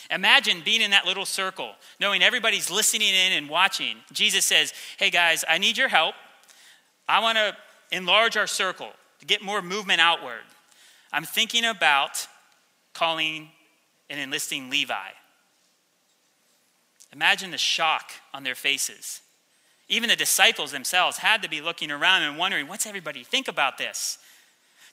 Imagine 0.09 0.61
being 0.63 0.81
in 0.81 0.91
that 0.91 1.05
little 1.05 1.25
circle, 1.25 1.71
knowing 1.99 2.21
everybody's 2.21 2.69
listening 2.69 3.09
in 3.09 3.31
and 3.33 3.49
watching. 3.49 3.97
Jesus 4.11 4.45
says, 4.45 4.73
Hey 4.97 5.09
guys, 5.09 5.45
I 5.47 5.57
need 5.57 5.77
your 5.77 5.87
help. 5.87 6.15
I 7.07 7.19
want 7.21 7.37
to 7.37 7.55
enlarge 7.91 8.37
our 8.37 8.47
circle 8.47 8.89
to 9.19 9.25
get 9.25 9.41
more 9.41 9.61
movement 9.61 10.01
outward. 10.01 10.41
I'm 11.13 11.23
thinking 11.23 11.65
about 11.65 12.27
calling 12.93 13.49
and 14.09 14.19
enlisting 14.19 14.69
Levi. 14.69 15.09
Imagine 17.13 17.51
the 17.51 17.57
shock 17.57 18.11
on 18.33 18.43
their 18.43 18.55
faces. 18.55 19.21
Even 19.89 20.09
the 20.09 20.15
disciples 20.15 20.71
themselves 20.71 21.17
had 21.17 21.41
to 21.43 21.49
be 21.49 21.59
looking 21.59 21.91
around 21.91 22.23
and 22.23 22.37
wondering, 22.37 22.67
what's 22.67 22.85
everybody 22.85 23.23
think 23.23 23.47
about 23.47 23.77
this? 23.77 24.17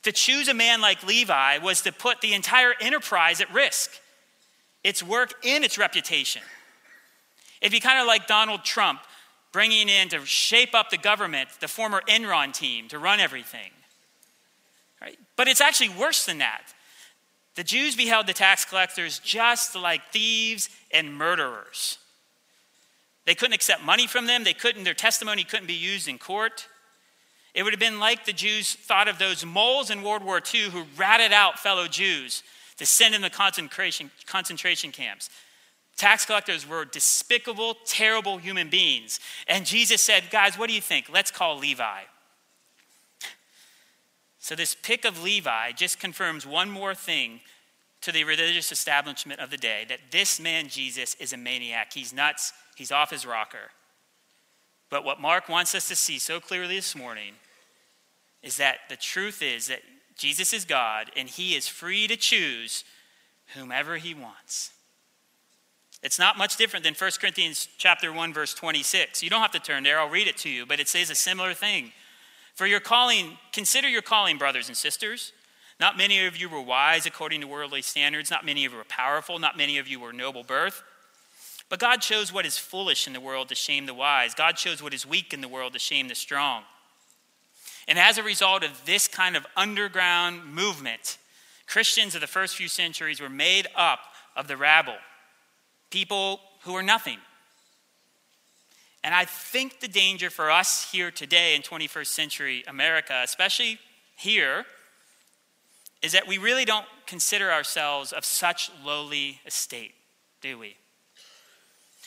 To 0.04 0.12
choose 0.12 0.48
a 0.48 0.54
man 0.54 0.80
like 0.80 1.02
Levi 1.02 1.58
was 1.58 1.82
to 1.82 1.92
put 1.92 2.20
the 2.20 2.34
entire 2.34 2.74
enterprise 2.80 3.40
at 3.40 3.52
risk, 3.52 3.90
its 4.84 5.02
work 5.02 5.34
and 5.44 5.64
its 5.64 5.76
reputation. 5.76 6.42
It'd 7.61 7.72
be 7.72 7.80
kind 7.80 8.00
of 8.00 8.06
like 8.06 8.26
Donald 8.26 8.64
Trump 8.64 9.00
bringing 9.52 9.88
in 9.88 10.08
to 10.11 10.24
shape 10.24 10.74
up 10.74 10.90
the 10.90 10.98
government 10.98 11.48
the 11.61 11.68
former 11.68 12.02
Enron 12.08 12.52
team 12.52 12.88
to 12.88 12.98
run 12.98 13.18
everything. 13.18 13.70
Right? 15.00 15.18
But 15.37 15.48
it's 15.48 15.61
actually 15.61 15.90
worse 15.90 16.26
than 16.26 16.38
that. 16.38 16.62
The 17.54 17.64
Jews 17.64 17.96
beheld 17.96 18.26
the 18.26 18.32
tax 18.32 18.64
collectors 18.64 19.18
just 19.18 19.74
like 19.74 20.12
thieves 20.12 20.68
and 20.92 21.12
murderers. 21.12 21.98
They 23.26 23.34
couldn't 23.34 23.54
accept 23.54 23.82
money 23.82 24.06
from 24.06 24.26
them, 24.26 24.44
they 24.44 24.54
couldn't, 24.54 24.84
their 24.84 24.94
testimony 24.94 25.44
couldn't 25.44 25.66
be 25.66 25.74
used 25.74 26.08
in 26.08 26.18
court. 26.18 26.66
It 27.59 27.64
would 27.64 27.73
have 27.73 27.81
been 27.81 27.99
like 27.99 28.25
the 28.25 28.33
Jews 28.33 28.75
thought 28.75 29.09
of 29.09 29.18
those 29.18 29.44
moles 29.44 29.90
in 29.90 30.05
World 30.05 30.23
War 30.23 30.40
II 30.40 30.71
who 30.71 30.87
ratted 30.97 31.33
out 31.33 31.59
fellow 31.59 31.88
Jews 31.88 32.44
to 32.77 32.87
send 32.87 33.16
in 33.16 33.21
the 33.21 33.31
concentration, 33.31 34.12
concentration 34.27 34.92
camps. 34.92 35.29
Tax 35.97 36.25
collectors 36.25 36.68
were 36.68 36.85
despicable, 36.85 37.75
terrible 37.85 38.38
human 38.38 38.71
beings. 38.71 39.18
And 39.49 39.66
Jesus 39.66 40.01
said, 40.01 40.31
Guys, 40.31 40.57
what 40.57 40.68
do 40.68 40.73
you 40.73 40.81
think? 40.81 41.09
Let's 41.12 41.33
call 41.33 41.59
Levi. 41.59 42.03
So, 44.38 44.55
this 44.55 44.77
pick 44.81 45.05
of 45.05 45.21
Levi 45.21 45.73
just 45.73 45.99
confirms 45.99 46.47
one 46.47 46.71
more 46.71 46.94
thing 46.94 47.40
to 48.03 48.12
the 48.12 48.23
religious 48.23 48.71
establishment 48.71 49.40
of 49.40 49.51
the 49.51 49.57
day 49.57 49.85
that 49.88 50.12
this 50.12 50.38
man, 50.38 50.68
Jesus, 50.68 51.16
is 51.16 51.33
a 51.33 51.37
maniac. 51.37 51.92
He's 51.92 52.12
nuts, 52.12 52.53
he's 52.77 52.92
off 52.92 53.11
his 53.11 53.27
rocker. 53.27 53.73
But 54.90 55.03
what 55.03 55.21
Mark 55.21 55.49
wants 55.49 55.75
us 55.75 55.88
to 55.88 55.97
see 55.97 56.21
so 56.21 56.38
clearly 56.38 56.77
this 56.77 56.94
morning 56.94 57.35
is 58.42 58.57
that 58.59 58.79
the 58.88 58.96
truth 58.96 59.42
is 59.42 59.68
that 59.68 59.81
Jesus 60.16 60.53
is 60.53 60.64
God 60.64 61.11
and 61.16 61.29
he 61.29 61.55
is 61.55 61.68
free 61.68 62.07
to 62.07 62.16
choose 62.16 62.85
whomever 63.55 63.96
he 63.96 64.14
wants. 64.14 64.70
It's 66.03 66.18
not 66.18 66.38
much 66.38 66.57
different 66.57 66.85
than 66.85 66.94
1 66.94 67.11
Corinthians 67.20 67.68
chapter 67.77 68.12
1 68.12 68.33
verse 68.33 68.55
26. 68.55 69.22
You 69.22 69.31
don't 69.31 69.40
have 69.40 69.53
to 69.53 69.61
turn 69.61 69.83
there, 69.83 69.98
I'll 69.98 70.09
read 70.09 70.29
it 70.29 70.37
to 70.38 70.48
you, 70.48 70.66
but 70.66 70.81
it 70.81 70.88
says 70.88 71.11
a 71.11 71.14
similar 71.14 71.55
thing. 71.55 71.92
For 72.55 72.66
your 72.66 72.81
calling, 72.81 73.38
consider 73.53 73.88
your 73.88 74.03
calling, 74.03 74.38
brothers 74.38 74.68
and 74.68 74.77
sisters. 74.77 75.33
Not 75.81 75.96
many 75.96 76.27
of 76.27 76.37
you 76.37 76.48
were 76.48 76.61
wise 76.61 77.07
according 77.07 77.40
to 77.40 77.46
worldly 77.46 77.83
standards, 77.83 78.31
not 78.31 78.44
many 78.44 78.64
of 78.64 78.72
you 78.72 78.79
were 78.79 78.85
powerful, 78.85 79.38
not 79.38 79.57
many 79.57 79.79
of 79.79 79.87
you 79.87 80.01
were 80.01 80.12
noble 80.12 80.42
birth. 80.42 80.83
But 81.68 81.79
God 81.79 82.01
chose 82.01 82.33
what 82.33 82.46
is 82.46 82.59
foolish 82.59 83.07
in 83.07 83.12
the 83.12 83.20
world 83.20 83.48
to 83.51 83.55
shame 83.55 83.87
the 83.87 83.94
wise. 83.94 84.35
God 84.35 84.57
chose 84.57 84.83
what 84.83 84.94
is 84.94 85.07
weak 85.07 85.33
in 85.33 85.40
the 85.40 85.48
world 85.48 85.74
to 85.74 85.79
shame 85.79 86.09
the 86.09 86.14
strong. 86.14 86.62
And 87.88 87.98
as 87.98 88.18
a 88.18 88.22
result 88.22 88.62
of 88.62 88.85
this 88.85 89.09
kind 89.09 89.37
of 89.37 89.46
underground 89.57 90.44
movement, 90.44 91.18
Christians 91.66 92.14
of 92.14 92.20
the 92.20 92.27
first 92.27 92.57
few 92.57 92.68
centuries 92.68 93.20
were 93.20 93.31
made 93.31 93.66
up 93.74 94.01
of 94.37 94.46
the 94.46 94.57
rabble 94.57 94.98
people 95.90 96.40
who 96.62 96.74
were 96.74 96.83
nothing. 96.83 97.18
And 99.03 99.14
I 99.14 99.24
think 99.24 99.81
the 99.81 99.88
danger 99.88 100.29
for 100.29 100.51
us 100.51 100.90
here 100.92 101.11
today 101.11 101.55
in 101.55 101.62
21st 101.62 102.07
century 102.07 102.64
America, 102.66 103.22
especially 103.24 103.79
here, 104.16 104.66
is 106.03 106.12
that 106.12 106.27
we 106.27 106.37
really 106.38 106.64
don't 106.64 106.87
consider 107.07 107.51
ourselves 107.51 108.12
of 108.12 108.24
such 108.24 108.70
lowly 108.85 109.40
estate, 109.46 109.94
do 110.40 110.59
we? 110.59 110.77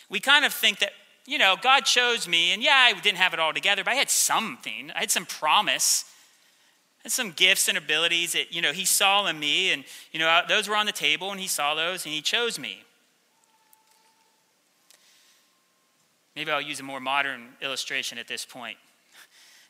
We 0.09 0.19
kind 0.19 0.45
of 0.45 0.53
think 0.53 0.79
that, 0.79 0.91
you 1.25 1.37
know, 1.37 1.55
God 1.61 1.85
chose 1.85 2.27
me, 2.27 2.51
and 2.51 2.63
yeah, 2.63 2.75
I 2.75 2.99
didn't 2.99 3.17
have 3.17 3.33
it 3.33 3.39
all 3.39 3.53
together, 3.53 3.83
but 3.83 3.91
I 3.91 3.95
had 3.95 4.09
something. 4.09 4.91
I 4.95 5.01
had 5.01 5.11
some 5.11 5.25
promise. 5.25 6.05
I 6.99 7.03
had 7.03 7.11
some 7.11 7.31
gifts 7.31 7.67
and 7.67 7.77
abilities 7.77 8.33
that, 8.33 8.53
you 8.53 8.61
know, 8.61 8.71
He 8.71 8.85
saw 8.85 9.25
in 9.27 9.39
me, 9.39 9.71
and, 9.71 9.83
you 10.11 10.19
know, 10.19 10.41
those 10.47 10.67
were 10.67 10.75
on 10.75 10.85
the 10.85 10.91
table, 10.91 11.31
and 11.31 11.39
He 11.39 11.47
saw 11.47 11.75
those, 11.75 12.05
and 12.05 12.13
He 12.13 12.21
chose 12.21 12.57
me. 12.57 12.83
Maybe 16.35 16.49
I'll 16.49 16.61
use 16.61 16.79
a 16.79 16.83
more 16.83 16.99
modern 16.99 17.49
illustration 17.61 18.17
at 18.17 18.27
this 18.27 18.45
point. 18.45 18.77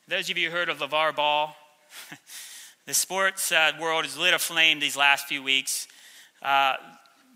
Those 0.08 0.30
of 0.30 0.38
you 0.38 0.50
who 0.50 0.56
heard 0.56 0.70
of 0.70 0.80
LeVar 0.80 1.16
Ball, 1.16 1.56
the 2.86 2.94
sports 2.94 3.52
uh, 3.52 3.72
world 3.80 4.06
has 4.06 4.18
lit 4.18 4.34
aflame 4.34 4.80
these 4.80 4.96
last 4.96 5.28
few 5.28 5.42
weeks. 5.42 5.88
Uh, 6.42 6.76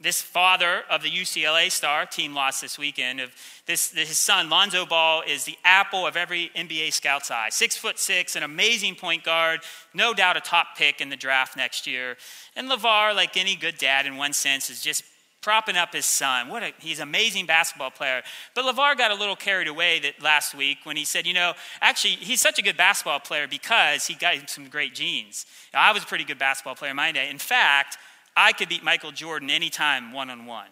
this 0.01 0.21
father 0.21 0.83
of 0.89 1.03
the 1.03 1.09
UCLA 1.09 1.71
star, 1.71 2.05
team 2.05 2.33
lost 2.33 2.61
this 2.61 2.77
weekend, 2.77 3.19
of 3.19 3.31
this, 3.65 3.91
his 3.91 4.17
son, 4.17 4.49
Lonzo 4.49 4.85
Ball, 4.85 5.23
is 5.25 5.45
the 5.45 5.57
apple 5.63 6.05
of 6.05 6.17
every 6.17 6.51
NBA 6.55 6.93
scout's 6.93 7.31
eye. 7.31 7.49
Six 7.49 7.77
foot 7.77 7.97
six, 7.97 8.35
an 8.35 8.43
amazing 8.43 8.95
point 8.95 9.23
guard, 9.23 9.61
no 9.93 10.13
doubt 10.13 10.37
a 10.37 10.41
top 10.41 10.77
pick 10.77 11.01
in 11.01 11.09
the 11.09 11.15
draft 11.15 11.55
next 11.55 11.87
year. 11.87 12.17
And 12.55 12.69
LeVar, 12.69 13.15
like 13.15 13.37
any 13.37 13.55
good 13.55 13.77
dad 13.77 14.05
in 14.05 14.17
one 14.17 14.33
sense, 14.33 14.69
is 14.69 14.81
just 14.81 15.03
propping 15.45 15.77
up 15.77 15.93
his 15.93 16.07
son. 16.07 16.49
What 16.49 16.63
a, 16.63 16.73
he's 16.79 16.97
an 16.97 17.07
amazing 17.07 17.45
basketball 17.45 17.91
player. 17.91 18.23
But 18.55 18.65
LeVar 18.65 18.97
got 18.97 19.11
a 19.11 19.15
little 19.15 19.35
carried 19.35 19.67
away 19.67 19.99
that 19.99 20.19
last 20.19 20.55
week 20.55 20.79
when 20.85 20.97
he 20.97 21.05
said, 21.05 21.27
you 21.27 21.35
know, 21.35 21.53
actually, 21.81 22.15
he's 22.15 22.41
such 22.41 22.57
a 22.57 22.63
good 22.63 22.75
basketball 22.75 23.19
player 23.19 23.47
because 23.47 24.07
he 24.07 24.15
got 24.15 24.49
some 24.49 24.67
great 24.67 24.95
genes. 24.95 25.45
Now, 25.71 25.81
I 25.81 25.91
was 25.91 26.01
a 26.01 26.07
pretty 26.07 26.23
good 26.23 26.39
basketball 26.39 26.73
player 26.73 26.89
in 26.89 26.97
my 26.97 27.11
day. 27.11 27.29
In 27.29 27.37
fact, 27.37 27.99
I 28.35 28.51
could 28.51 28.69
beat 28.69 28.83
Michael 28.83 29.11
Jordan 29.11 29.49
anytime 29.49 30.11
one 30.11 30.29
on 30.29 30.45
one. 30.45 30.67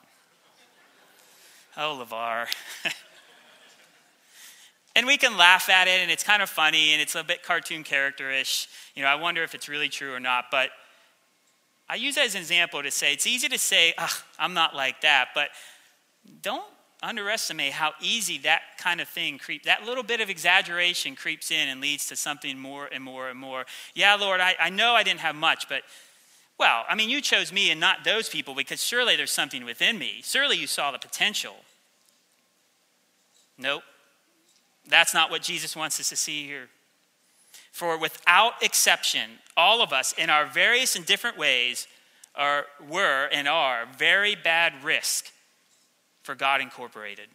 Oh, 1.78 2.06
LeVar. 2.06 2.48
and 4.96 5.08
we 5.08 5.18
can 5.18 5.38
laugh 5.38 5.70
at 5.70 5.88
it, 5.88 6.02
and 6.02 6.12
it's 6.12 6.24
kind 6.24 6.44
of 6.44 6.50
funny, 6.50 6.94
and 6.94 7.02
it's 7.02 7.16
a 7.16 7.24
bit 7.24 7.42
cartoon 7.42 7.84
characterish. 7.84 8.68
You 8.96 9.04
know, 9.04 9.10
I 9.10 9.16
wonder 9.16 9.44
if 9.44 9.56
it's 9.56 9.70
really 9.70 9.90
true 9.90 10.14
or 10.14 10.20
not. 10.20 10.46
But 10.52 10.70
I 11.90 11.96
use 11.96 12.16
that 12.16 12.26
as 12.26 12.36
an 12.36 12.42
example 12.42 12.84
to 12.84 12.92
say 12.92 13.14
it's 13.14 13.26
easy 13.26 13.48
to 13.50 13.58
say, 13.58 13.94
I'm 14.38 14.54
not 14.54 14.76
like 14.76 15.02
that, 15.02 15.30
but 15.34 15.50
don't 16.42 16.64
underestimate 17.02 17.74
how 17.74 17.92
easy 18.02 18.38
that 18.40 18.62
kind 18.78 19.02
of 19.02 19.08
thing 19.10 19.38
creeps, 19.38 19.66
that 19.66 19.84
little 19.86 20.04
bit 20.04 20.22
of 20.22 20.30
exaggeration 20.30 21.16
creeps 21.16 21.52
in 21.52 21.68
and 21.68 21.82
leads 21.82 22.08
to 22.08 22.16
something 22.16 22.58
more 22.58 22.88
and 22.92 23.04
more 23.04 23.30
and 23.30 23.38
more. 23.38 23.66
Yeah, 23.94 24.16
Lord, 24.16 24.40
I, 24.40 24.56
I 24.60 24.70
know 24.70 24.94
I 24.94 25.04
didn't 25.04 25.20
have 25.20 25.36
much, 25.36 25.68
but 25.68 25.82
well, 26.60 26.86
I 26.88 26.96
mean, 26.96 27.10
you 27.10 27.22
chose 27.22 27.52
me 27.52 27.72
and 27.72 27.80
not 27.80 28.04
those 28.04 28.30
people 28.30 28.56
because 28.56 28.84
surely 28.84 29.16
there's 29.16 29.32
something 29.32 29.66
within 29.66 29.98
me. 29.98 30.22
Surely 30.24 30.58
you 30.58 30.68
saw 30.68 30.92
the 30.92 31.00
potential. 31.00 31.56
Nope. 33.58 33.84
That's 34.88 35.14
not 35.14 35.32
what 35.32 35.42
Jesus 35.42 35.76
wants 35.76 36.00
us 36.00 36.10
to 36.10 36.16
see 36.16 36.46
here. 36.46 36.70
For 37.72 37.98
without 37.98 38.62
exception, 38.62 39.40
all 39.58 39.82
of 39.82 39.92
us 39.92 40.14
in 40.14 40.30
our 40.30 40.46
various 40.46 40.96
and 40.96 41.06
different 41.06 41.38
ways 41.38 41.88
are, 42.36 42.66
were 42.88 43.28
and 43.32 43.48
are 43.48 43.86
very 43.98 44.36
bad 44.36 44.84
risk 44.84 45.32
for 46.22 46.36
God 46.36 46.62
Incorporated. 46.62 47.28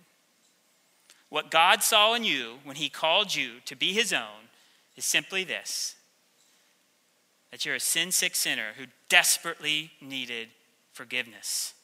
What 1.28 1.50
God 1.50 1.82
saw 1.82 2.14
in 2.14 2.24
you 2.24 2.58
when 2.64 2.76
He 2.76 2.88
called 2.88 3.34
you 3.34 3.54
to 3.66 3.76
be 3.76 3.92
His 3.92 4.12
own 4.12 4.48
is 4.96 5.04
simply 5.04 5.44
this 5.44 5.96
that 7.50 7.64
you're 7.64 7.74
a 7.74 7.80
sin 7.80 8.12
sick 8.12 8.34
sinner 8.34 8.72
who 8.76 8.84
desperately 9.08 9.92
needed 10.00 10.48
forgiveness. 10.92 11.74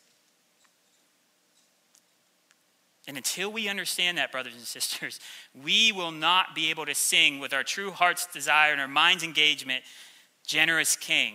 And 3.06 3.16
until 3.16 3.52
we 3.52 3.68
understand 3.68 4.16
that, 4.16 4.32
brothers 4.32 4.54
and 4.54 4.62
sisters, 4.62 5.20
we 5.64 5.92
will 5.92 6.10
not 6.10 6.54
be 6.54 6.70
able 6.70 6.86
to 6.86 6.94
sing 6.94 7.38
with 7.38 7.52
our 7.52 7.62
true 7.62 7.90
heart's 7.90 8.26
desire 8.26 8.72
and 8.72 8.80
our 8.80 8.88
mind's 8.88 9.22
engagement, 9.22 9.84
Generous 10.46 10.96
King 10.96 11.34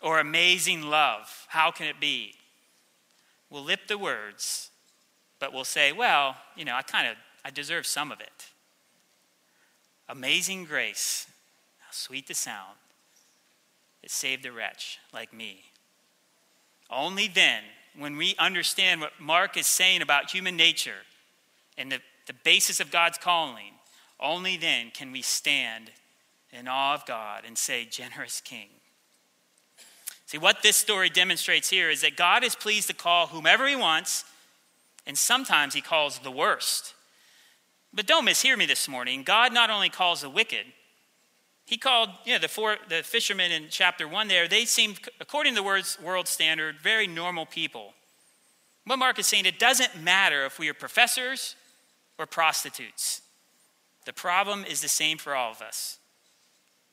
or 0.00 0.20
Amazing 0.20 0.82
Love. 0.82 1.46
How 1.48 1.70
can 1.70 1.86
it 1.86 2.00
be? 2.00 2.34
We'll 3.50 3.64
lip 3.64 3.80
the 3.88 3.98
words, 3.98 4.70
but 5.38 5.52
we'll 5.52 5.64
say, 5.64 5.92
well, 5.92 6.36
you 6.56 6.64
know, 6.64 6.74
I 6.74 6.82
kind 6.82 7.08
of, 7.08 7.16
I 7.44 7.50
deserve 7.50 7.86
some 7.86 8.12
of 8.12 8.20
it. 8.20 8.50
Amazing 10.08 10.64
grace, 10.64 11.26
how 11.78 11.90
sweet 11.92 12.28
the 12.28 12.34
sound. 12.34 12.76
It 14.08 14.12
saved 14.12 14.46
a 14.46 14.52
wretch 14.52 15.00
like 15.12 15.34
me. 15.34 15.64
Only 16.88 17.28
then 17.28 17.62
when 17.94 18.16
we 18.16 18.34
understand 18.38 19.02
what 19.02 19.12
Mark 19.20 19.58
is 19.58 19.66
saying 19.66 20.00
about 20.00 20.30
human 20.30 20.56
nature 20.56 21.04
and 21.76 21.92
the, 21.92 21.98
the 22.26 22.32
basis 22.32 22.80
of 22.80 22.90
God's 22.90 23.18
calling, 23.18 23.74
only 24.18 24.56
then 24.56 24.92
can 24.94 25.12
we 25.12 25.20
stand 25.20 25.90
in 26.50 26.66
awe 26.68 26.94
of 26.94 27.04
God 27.04 27.42
and 27.46 27.58
say, 27.58 27.84
Generous 27.84 28.40
King. 28.40 28.68
See, 30.24 30.38
what 30.38 30.62
this 30.62 30.78
story 30.78 31.10
demonstrates 31.10 31.68
here 31.68 31.90
is 31.90 32.00
that 32.00 32.16
God 32.16 32.42
is 32.42 32.54
pleased 32.54 32.88
to 32.88 32.94
call 32.94 33.26
whomever 33.26 33.68
he 33.68 33.76
wants, 33.76 34.24
and 35.06 35.18
sometimes 35.18 35.74
he 35.74 35.82
calls 35.82 36.18
the 36.20 36.30
worst. 36.30 36.94
But 37.92 38.06
don't 38.06 38.26
mishear 38.26 38.56
me 38.56 38.64
this 38.64 38.88
morning. 38.88 39.22
God 39.22 39.52
not 39.52 39.68
only 39.68 39.90
calls 39.90 40.22
the 40.22 40.30
wicked, 40.30 40.64
he 41.68 41.76
called, 41.76 42.08
you 42.24 42.32
know, 42.32 42.38
the, 42.38 42.48
four, 42.48 42.78
the 42.88 43.02
fishermen 43.02 43.52
in 43.52 43.66
chapter 43.68 44.08
1 44.08 44.28
there, 44.28 44.48
they 44.48 44.64
seemed, 44.64 45.00
according 45.20 45.54
to 45.54 45.60
the 45.60 45.84
world 46.02 46.26
standard, 46.26 46.76
very 46.80 47.06
normal 47.06 47.44
people. 47.44 47.92
What 48.86 48.98
Mark 48.98 49.18
is 49.18 49.26
saying, 49.26 49.44
it 49.44 49.58
doesn't 49.58 50.02
matter 50.02 50.46
if 50.46 50.58
we 50.58 50.70
are 50.70 50.74
professors 50.74 51.56
or 52.16 52.24
prostitutes. 52.24 53.20
The 54.06 54.14
problem 54.14 54.64
is 54.64 54.80
the 54.80 54.88
same 54.88 55.18
for 55.18 55.36
all 55.36 55.50
of 55.50 55.60
us. 55.60 55.98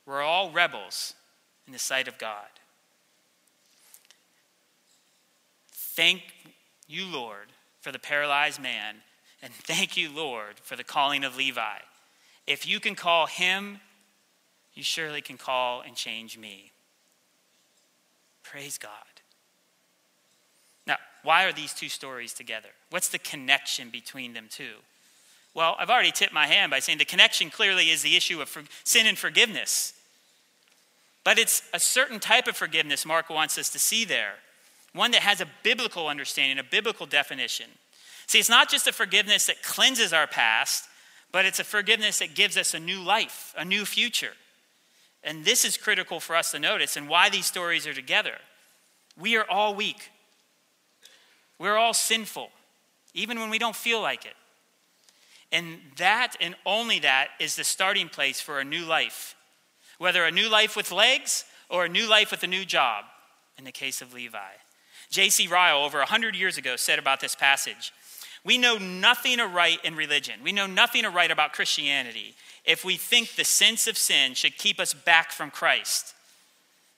We're 0.04 0.20
all 0.20 0.50
rebels 0.50 1.14
in 1.66 1.72
the 1.72 1.78
sight 1.78 2.06
of 2.06 2.18
God. 2.18 2.44
Thank 5.72 6.20
you, 6.86 7.06
Lord, 7.06 7.46
for 7.80 7.92
the 7.92 7.98
paralyzed 7.98 8.60
man, 8.60 8.96
and 9.42 9.54
thank 9.54 9.96
you, 9.96 10.10
Lord, 10.14 10.56
for 10.62 10.76
the 10.76 10.84
calling 10.84 11.24
of 11.24 11.34
Levi. 11.34 11.78
If 12.46 12.68
you 12.68 12.78
can 12.78 12.94
call 12.94 13.24
him 13.24 13.80
you 14.76 14.82
surely 14.82 15.22
can 15.22 15.38
call 15.38 15.80
and 15.80 15.96
change 15.96 16.38
me. 16.38 16.70
Praise 18.44 18.78
God. 18.78 18.90
Now, 20.86 20.98
why 21.24 21.44
are 21.44 21.52
these 21.52 21.72
two 21.72 21.88
stories 21.88 22.32
together? 22.32 22.68
What's 22.90 23.08
the 23.08 23.18
connection 23.18 23.88
between 23.90 24.34
them 24.34 24.46
two? 24.48 24.76
Well, 25.54 25.74
I've 25.78 25.90
already 25.90 26.12
tipped 26.12 26.34
my 26.34 26.46
hand 26.46 26.70
by 26.70 26.78
saying 26.78 26.98
the 26.98 27.06
connection 27.06 27.48
clearly 27.48 27.90
is 27.90 28.02
the 28.02 28.14
issue 28.14 28.42
of 28.42 28.56
sin 28.84 29.06
and 29.06 29.16
forgiveness. 29.16 29.94
But 31.24 31.38
it's 31.38 31.62
a 31.72 31.80
certain 31.80 32.20
type 32.20 32.46
of 32.46 32.56
forgiveness 32.56 33.06
Mark 33.06 33.30
wants 33.30 33.56
us 33.58 33.70
to 33.70 33.78
see 33.78 34.04
there, 34.04 34.34
one 34.92 35.10
that 35.12 35.22
has 35.22 35.40
a 35.40 35.48
biblical 35.62 36.06
understanding, 36.06 36.58
a 36.58 36.62
biblical 36.62 37.06
definition. 37.06 37.66
See, 38.26 38.38
it's 38.38 38.50
not 38.50 38.68
just 38.68 38.86
a 38.86 38.92
forgiveness 38.92 39.46
that 39.46 39.62
cleanses 39.62 40.12
our 40.12 40.26
past, 40.26 40.84
but 41.32 41.46
it's 41.46 41.58
a 41.58 41.64
forgiveness 41.64 42.18
that 42.18 42.34
gives 42.34 42.56
us 42.58 42.74
a 42.74 42.78
new 42.78 43.00
life, 43.00 43.54
a 43.56 43.64
new 43.64 43.86
future. 43.86 44.32
And 45.26 45.44
this 45.44 45.64
is 45.64 45.76
critical 45.76 46.20
for 46.20 46.36
us 46.36 46.52
to 46.52 46.60
notice 46.60 46.96
and 46.96 47.08
why 47.08 47.28
these 47.28 47.46
stories 47.46 47.84
are 47.86 47.92
together. 47.92 48.36
We 49.18 49.36
are 49.36 49.44
all 49.50 49.74
weak. 49.74 50.10
We're 51.58 51.76
all 51.76 51.94
sinful, 51.94 52.50
even 53.12 53.40
when 53.40 53.50
we 53.50 53.58
don't 53.58 53.74
feel 53.74 54.00
like 54.00 54.24
it. 54.24 54.34
And 55.50 55.80
that 55.96 56.36
and 56.40 56.54
only 56.64 57.00
that 57.00 57.28
is 57.40 57.56
the 57.56 57.64
starting 57.64 58.08
place 58.08 58.40
for 58.40 58.60
a 58.60 58.64
new 58.64 58.84
life, 58.84 59.34
whether 59.98 60.24
a 60.24 60.30
new 60.30 60.48
life 60.48 60.76
with 60.76 60.92
legs 60.92 61.44
or 61.68 61.86
a 61.86 61.88
new 61.88 62.08
life 62.08 62.30
with 62.30 62.44
a 62.44 62.48
new 62.48 62.64
job, 62.64 63.04
in 63.58 63.64
the 63.64 63.72
case 63.72 64.00
of 64.00 64.14
Levi. 64.14 64.38
J.C. 65.10 65.48
Ryle, 65.48 65.84
over 65.84 65.98
100 65.98 66.36
years 66.36 66.56
ago, 66.56 66.76
said 66.76 66.98
about 66.98 67.20
this 67.20 67.34
passage 67.34 67.92
We 68.46 68.58
know 68.58 68.78
nothing 68.78 69.40
aright 69.40 69.80
in 69.82 69.96
religion, 69.96 70.36
we 70.42 70.52
know 70.52 70.68
nothing 70.68 71.04
aright 71.04 71.32
about 71.32 71.52
Christianity 71.52 72.36
if 72.64 72.84
we 72.84 72.96
think 72.96 73.34
the 73.34 73.44
sense 73.44 73.88
of 73.88 73.98
sin 73.98 74.34
should 74.34 74.56
keep 74.56 74.78
us 74.78 74.94
back 74.94 75.32
from 75.32 75.50
Christ. 75.50 76.14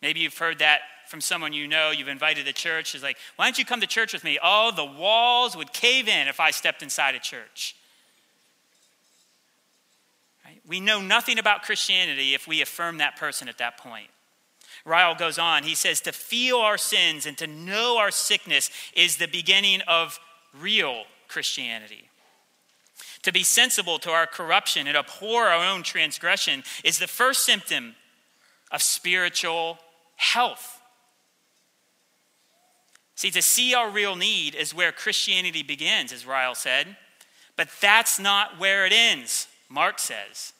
Maybe 0.02 0.20
you've 0.20 0.36
heard 0.36 0.58
that 0.58 0.80
from 1.08 1.22
someone 1.22 1.54
you 1.54 1.66
know, 1.66 1.90
you've 1.90 2.08
invited 2.08 2.44
to 2.44 2.52
church, 2.52 2.94
is 2.94 3.02
like, 3.02 3.16
why 3.36 3.46
don't 3.46 3.58
you 3.58 3.64
come 3.64 3.80
to 3.80 3.86
church 3.86 4.12
with 4.12 4.24
me? 4.24 4.38
Oh, 4.42 4.72
the 4.76 4.84
walls 4.84 5.56
would 5.56 5.72
cave 5.72 6.06
in 6.06 6.28
if 6.28 6.38
I 6.38 6.50
stepped 6.50 6.82
inside 6.82 7.14
a 7.14 7.18
church. 7.18 7.74
Right? 10.44 10.60
We 10.66 10.80
know 10.80 11.00
nothing 11.00 11.38
about 11.38 11.62
Christianity 11.62 12.34
if 12.34 12.46
we 12.46 12.60
affirm 12.60 12.98
that 12.98 13.16
person 13.16 13.48
at 13.48 13.56
that 13.56 13.78
point. 13.78 14.08
Ryle 14.84 15.14
goes 15.14 15.38
on, 15.38 15.62
he 15.62 15.74
says, 15.74 16.02
to 16.02 16.12
feel 16.12 16.58
our 16.58 16.76
sins 16.78 17.24
and 17.24 17.38
to 17.38 17.46
know 17.46 17.96
our 17.96 18.10
sickness 18.10 18.70
is 18.94 19.16
the 19.16 19.28
beginning 19.28 19.80
of 19.88 20.20
real 20.58 21.04
Christianity. 21.28 22.08
To 23.22 23.32
be 23.32 23.42
sensible 23.42 23.98
to 24.00 24.10
our 24.10 24.26
corruption 24.26 24.86
and 24.86 24.96
abhor 24.96 25.48
our 25.48 25.64
own 25.64 25.82
transgression 25.82 26.62
is 26.84 26.98
the 26.98 27.06
first 27.06 27.44
symptom 27.44 27.94
of 28.70 28.82
spiritual 28.82 29.78
health. 30.16 30.80
See, 33.14 33.30
to 33.32 33.42
see 33.42 33.74
our 33.74 33.90
real 33.90 34.14
need 34.14 34.54
is 34.54 34.74
where 34.74 34.92
Christianity 34.92 35.62
begins, 35.62 36.12
as 36.12 36.26
Ryle 36.26 36.54
said. 36.54 36.96
But 37.56 37.68
that's 37.80 38.20
not 38.20 38.60
where 38.60 38.86
it 38.86 38.92
ends, 38.92 39.48
Mark 39.68 39.98
says. 39.98 40.52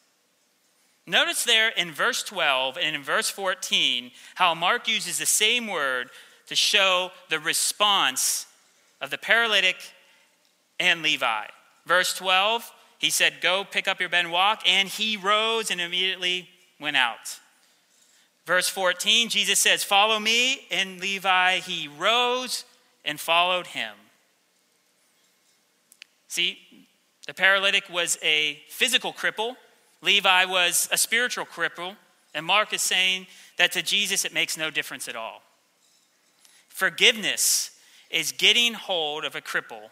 Notice 1.07 1.45
there 1.45 1.71
in 1.71 1.93
verse 1.93 2.23
12 2.23 2.77
and 2.77 2.97
in 2.97 3.03
verse 3.03 3.31
14 3.31 4.11
how 4.35 4.55
Mark 4.55 4.89
uses 4.89 5.19
the 5.19 5.27
same 5.27 5.69
word 5.69 6.11
to 6.49 6.57
show 6.57 7.13
the 7.31 7.39
response 7.39 8.47
of 9.01 9.11
the 9.11 9.17
paralytic 9.17 9.77
and 10.79 11.03
Levi. 11.03 11.45
Verse 11.87 12.15
12, 12.15 12.71
he 12.99 13.11
said, 13.11 13.35
Go 13.41 13.65
pick 13.65 13.89
up 13.89 14.01
your 14.01 14.09
bed 14.09 14.31
walk, 14.31 14.63
and 14.67 14.89
he 14.89 15.17
rose 15.17 15.71
and 15.71 15.81
immediately 15.81 16.49
went 16.81 16.97
out. 16.97 17.41
Verse 18.47 18.69
14, 18.69 19.29
Jesus 19.29 19.59
says, 19.59 19.85
Follow 19.85 20.19
me. 20.19 20.67
And 20.71 21.01
Levi, 21.01 21.59
he 21.59 21.89
rose 21.89 22.65
and 23.05 23.19
followed 23.21 23.69
him. 23.69 23.95
See, 26.29 26.59
the 27.27 27.35
paralytic 27.35 27.89
was 27.91 28.19
a 28.23 28.61
physical 28.69 29.13
cripple, 29.13 29.57
Levi 30.03 30.45
was 30.45 30.89
a 30.93 30.99
spiritual 30.99 31.45
cripple. 31.45 31.97
And 32.35 32.45
Mark 32.45 32.73
is 32.73 32.83
saying 32.83 33.27
that 33.57 33.73
to 33.73 33.83
Jesus 33.83 34.25
it 34.25 34.33
makes 34.33 34.57
no 34.57 34.71
difference 34.71 35.09
at 35.09 35.17
all. 35.17 35.43
Forgiveness 36.69 37.71
is 38.11 38.33
getting 38.33 38.75
hold 38.75 39.25
of 39.25 39.35
a 39.35 39.41
cripple 39.41 39.91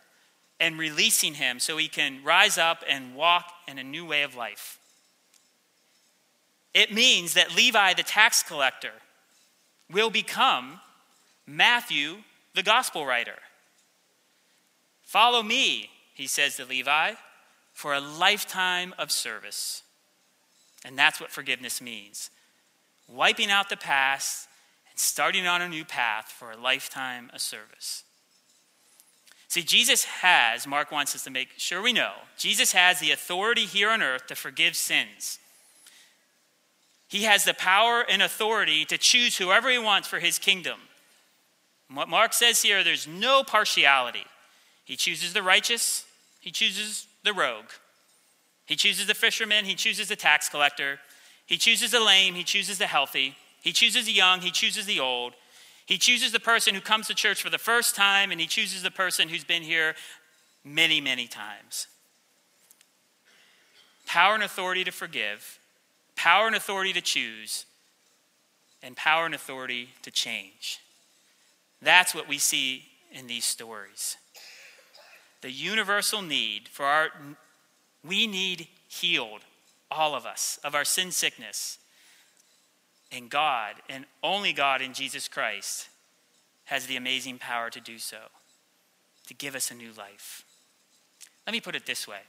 and 0.58 0.78
releasing 0.78 1.34
him 1.34 1.60
so 1.60 1.76
he 1.76 1.88
can 1.88 2.22
rise 2.24 2.58
up 2.58 2.82
and 2.88 3.14
walk 3.14 3.52
in 3.68 3.78
a 3.78 3.84
new 3.84 4.06
way 4.06 4.22
of 4.22 4.34
life. 4.34 4.78
It 6.72 6.92
means 6.92 7.34
that 7.34 7.54
Levi, 7.54 7.94
the 7.94 8.02
tax 8.02 8.42
collector, 8.42 8.92
will 9.90 10.10
become 10.10 10.80
Matthew, 11.46 12.18
the 12.54 12.62
gospel 12.62 13.06
writer. 13.06 13.38
Follow 15.02 15.42
me, 15.42 15.90
he 16.14 16.26
says 16.26 16.56
to 16.56 16.64
Levi, 16.64 17.12
for 17.72 17.94
a 17.94 18.00
lifetime 18.00 18.94
of 18.98 19.10
service. 19.10 19.82
And 20.84 20.98
that's 20.98 21.20
what 21.20 21.30
forgiveness 21.30 21.80
means 21.80 22.30
wiping 23.08 23.50
out 23.50 23.68
the 23.68 23.76
past 23.76 24.48
and 24.90 24.98
starting 24.98 25.46
on 25.46 25.62
a 25.62 25.68
new 25.68 25.84
path 25.84 26.26
for 26.26 26.50
a 26.50 26.56
lifetime 26.56 27.30
of 27.32 27.40
service. 27.40 28.02
See, 29.48 29.62
Jesus 29.62 30.04
has, 30.04 30.66
Mark 30.66 30.90
wants 30.90 31.14
us 31.14 31.24
to 31.24 31.30
make 31.30 31.50
sure 31.56 31.80
we 31.80 31.92
know, 31.92 32.12
Jesus 32.36 32.72
has 32.72 33.00
the 33.00 33.12
authority 33.12 33.64
here 33.64 33.90
on 33.90 34.02
earth 34.02 34.26
to 34.26 34.34
forgive 34.34 34.76
sins. 34.76 35.38
He 37.08 37.22
has 37.22 37.44
the 37.44 37.54
power 37.54 38.04
and 38.08 38.20
authority 38.20 38.84
to 38.86 38.98
choose 38.98 39.38
whoever 39.38 39.70
he 39.70 39.78
wants 39.78 40.08
for 40.08 40.18
his 40.18 40.38
kingdom. 40.38 40.80
What 41.92 42.08
Mark 42.08 42.32
says 42.32 42.62
here, 42.62 42.82
there's 42.82 43.06
no 43.06 43.44
partiality. 43.44 44.24
He 44.84 44.96
chooses 44.96 45.32
the 45.32 45.42
righteous, 45.42 46.04
he 46.40 46.50
chooses 46.50 47.06
the 47.24 47.32
rogue. 47.32 47.70
He 48.66 48.74
chooses 48.74 49.06
the 49.06 49.14
fisherman, 49.14 49.64
he 49.64 49.76
chooses 49.76 50.08
the 50.08 50.16
tax 50.16 50.48
collector. 50.48 50.98
He 51.46 51.56
chooses 51.56 51.92
the 51.92 52.00
lame, 52.00 52.34
he 52.34 52.42
chooses 52.42 52.78
the 52.78 52.88
healthy. 52.88 53.36
He 53.62 53.72
chooses 53.72 54.06
the 54.06 54.12
young, 54.12 54.40
he 54.40 54.50
chooses 54.50 54.86
the 54.86 54.98
old. 54.98 55.34
He 55.86 55.98
chooses 55.98 56.32
the 56.32 56.40
person 56.40 56.74
who 56.74 56.80
comes 56.80 57.06
to 57.06 57.14
church 57.14 57.40
for 57.40 57.50
the 57.50 57.58
first 57.58 57.94
time, 57.94 58.32
and 58.32 58.40
he 58.40 58.46
chooses 58.46 58.82
the 58.82 58.90
person 58.90 59.28
who's 59.28 59.44
been 59.44 59.62
here 59.62 59.94
many, 60.64 61.00
many 61.00 61.26
times. 61.28 61.86
Power 64.04 64.34
and 64.34 64.42
authority 64.42 64.84
to 64.84 64.92
forgive 64.92 65.58
power 66.16 66.46
and 66.46 66.56
authority 66.56 66.92
to 66.94 67.00
choose, 67.00 67.66
and 68.82 68.96
power 68.96 69.26
and 69.26 69.34
authority 69.34 69.90
to 70.02 70.10
change. 70.10 70.80
That's 71.80 72.14
what 72.14 72.26
we 72.28 72.38
see 72.38 72.86
in 73.12 73.26
these 73.26 73.44
stories. 73.44 74.16
The 75.42 75.50
universal 75.50 76.22
need 76.22 76.68
for 76.68 76.86
our, 76.86 77.10
we 78.02 78.26
need 78.26 78.68
healed, 78.88 79.42
all 79.90 80.14
of 80.14 80.26
us, 80.26 80.58
of 80.64 80.74
our 80.74 80.84
sin 80.84 81.12
sickness. 81.12 81.78
And 83.12 83.30
God, 83.30 83.76
and 83.88 84.04
only 84.22 84.52
God 84.52 84.82
in 84.82 84.92
Jesus 84.92 85.28
Christ, 85.28 85.88
has 86.64 86.86
the 86.86 86.96
amazing 86.96 87.38
power 87.38 87.70
to 87.70 87.80
do 87.80 87.98
so, 87.98 88.18
to 89.26 89.34
give 89.34 89.54
us 89.54 89.70
a 89.70 89.74
new 89.74 89.92
life. 89.96 90.44
Let 91.46 91.52
me 91.52 91.60
put 91.60 91.76
it 91.76 91.86
this 91.86 92.08
way 92.08 92.20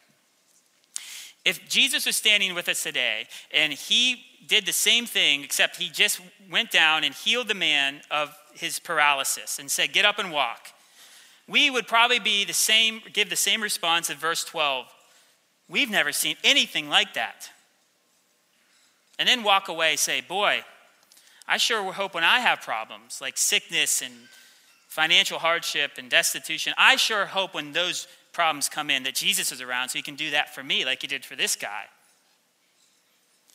if 1.47 1.65
Jesus 1.69 2.05
was 2.05 2.17
standing 2.17 2.53
with 2.55 2.67
us 2.67 2.83
today 2.83 3.25
and 3.53 3.71
he 3.71 4.21
did 4.47 4.65
the 4.65 4.73
same 4.73 5.05
thing, 5.05 5.45
except 5.45 5.77
he 5.77 5.87
just 5.87 6.19
went 6.51 6.71
down 6.71 7.05
and 7.05 7.15
healed 7.15 7.47
the 7.47 7.53
man 7.53 8.01
of 8.11 8.35
his 8.53 8.79
paralysis 8.79 9.57
and 9.57 9.71
said, 9.71 9.93
Get 9.93 10.03
up 10.03 10.19
and 10.19 10.29
walk, 10.29 10.67
we 11.47 11.69
would 11.69 11.87
probably 11.87 12.19
be 12.19 12.43
the 12.43 12.51
same, 12.51 13.01
give 13.13 13.29
the 13.29 13.37
same 13.37 13.63
response 13.63 14.09
in 14.09 14.17
verse 14.17 14.43
12. 14.43 14.87
We've 15.69 15.89
never 15.89 16.11
seen 16.11 16.35
anything 16.43 16.89
like 16.89 17.13
that. 17.13 17.49
And 19.19 19.27
then 19.27 19.43
walk 19.43 19.67
away, 19.67 19.95
say, 19.95 20.21
Boy, 20.21 20.63
I 21.47 21.57
sure 21.57 21.93
hope 21.93 22.13
when 22.13 22.23
I 22.23 22.39
have 22.39 22.61
problems 22.61 23.19
like 23.21 23.37
sickness 23.37 24.01
and 24.01 24.13
financial 24.87 25.39
hardship 25.39 25.93
and 25.97 26.09
destitution, 26.09 26.73
I 26.77 26.95
sure 26.95 27.25
hope 27.25 27.53
when 27.53 27.71
those 27.71 28.07
problems 28.33 28.69
come 28.69 28.89
in 28.89 29.03
that 29.03 29.15
Jesus 29.15 29.51
is 29.51 29.61
around 29.61 29.89
so 29.89 29.97
he 29.97 30.03
can 30.03 30.15
do 30.15 30.31
that 30.31 30.53
for 30.53 30.63
me 30.63 30.85
like 30.85 31.01
he 31.01 31.07
did 31.07 31.25
for 31.25 31.35
this 31.35 31.55
guy. 31.55 31.85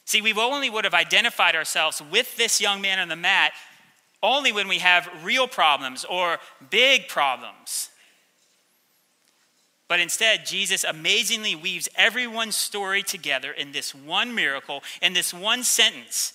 See, 0.05 0.21
we 0.21 0.33
only 0.33 0.71
would 0.71 0.85
have 0.85 0.95
identified 0.95 1.55
ourselves 1.55 2.03
with 2.11 2.37
this 2.37 2.61
young 2.61 2.81
man 2.81 2.99
on 2.99 3.09
the 3.09 3.17
mat 3.17 3.53
only 4.23 4.53
when 4.53 4.69
we 4.69 4.79
have 4.79 5.09
real 5.23 5.49
problems 5.49 6.05
or 6.05 6.39
big 6.71 7.09
problems. 7.09 7.91
But 9.89 10.01
instead, 10.01 10.47
Jesus 10.47 10.85
amazingly 10.85 11.55
weaves 11.55 11.89
everyone's 11.97 12.57
story 12.57 13.03
together 13.03 13.53
in 13.53 13.73
this 13.73 13.95
one 13.95 14.35
miracle, 14.35 14.83
in 15.03 15.13
this 15.13 15.35
one 15.35 15.63
sentence, 15.65 16.35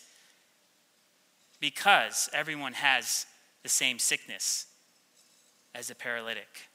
because 1.60 2.30
everyone 2.34 2.74
has 2.74 3.26
the 3.64 3.70
same 3.70 4.00
sickness 4.00 4.68
as 5.74 5.88
the 5.88 5.96
paralytic. 5.96 6.70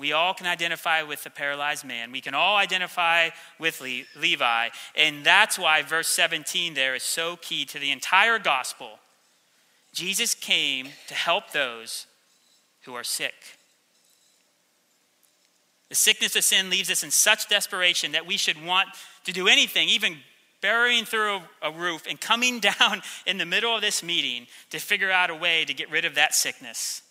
We 0.00 0.12
all 0.12 0.32
can 0.32 0.46
identify 0.46 1.02
with 1.02 1.24
the 1.24 1.30
paralyzed 1.30 1.84
man. 1.84 2.10
We 2.10 2.22
can 2.22 2.32
all 2.32 2.56
identify 2.56 3.30
with 3.58 3.82
Le- 3.82 4.04
Levi. 4.18 4.70
And 4.96 5.24
that's 5.24 5.58
why 5.58 5.82
verse 5.82 6.08
17 6.08 6.72
there 6.72 6.94
is 6.94 7.02
so 7.02 7.36
key 7.36 7.66
to 7.66 7.78
the 7.78 7.90
entire 7.90 8.38
gospel. 8.38 8.98
Jesus 9.92 10.34
came 10.34 10.88
to 11.08 11.14
help 11.14 11.50
those 11.50 12.06
who 12.84 12.94
are 12.94 13.04
sick. 13.04 13.34
The 15.90 15.96
sickness 15.96 16.36
of 16.36 16.44
sin 16.44 16.70
leaves 16.70 16.88
us 16.88 17.02
in 17.02 17.10
such 17.10 17.48
desperation 17.48 18.12
that 18.12 18.24
we 18.24 18.36
should 18.36 18.64
want 18.64 18.88
to 19.24 19.32
do 19.32 19.48
anything, 19.48 19.88
even 19.88 20.18
burying 20.60 21.04
through 21.04 21.40
a, 21.60 21.72
roof 21.72 22.04
and 22.08 22.18
coming 22.20 22.60
down 22.78 23.02
in 23.26 23.38
the 23.38 23.44
middle 23.44 23.74
of 23.74 23.82
this 23.82 24.02
meeting 24.02 24.46
to 24.70 24.78
figure 24.78 25.10
out 25.10 25.30
a 25.30 25.34
way 25.34 25.64
to 25.64 25.74
get 25.74 25.90
rid 25.90 26.04
of 26.04 26.14
that 26.14 26.34
sickness. 26.34 27.02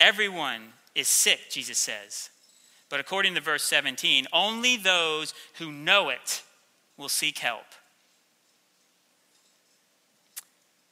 Everyone 0.00 0.72
is 0.94 1.08
sick, 1.08 1.50
Jesus 1.50 1.78
says. 1.78 2.30
But 2.88 3.00
according 3.00 3.34
to 3.36 3.40
verse 3.40 3.64
17, 3.64 4.26
only 4.32 4.76
those 4.76 5.34
who 5.54 5.70
know 5.70 6.08
it 6.08 6.42
will 6.96 7.08
seek 7.08 7.38
help. 7.38 7.64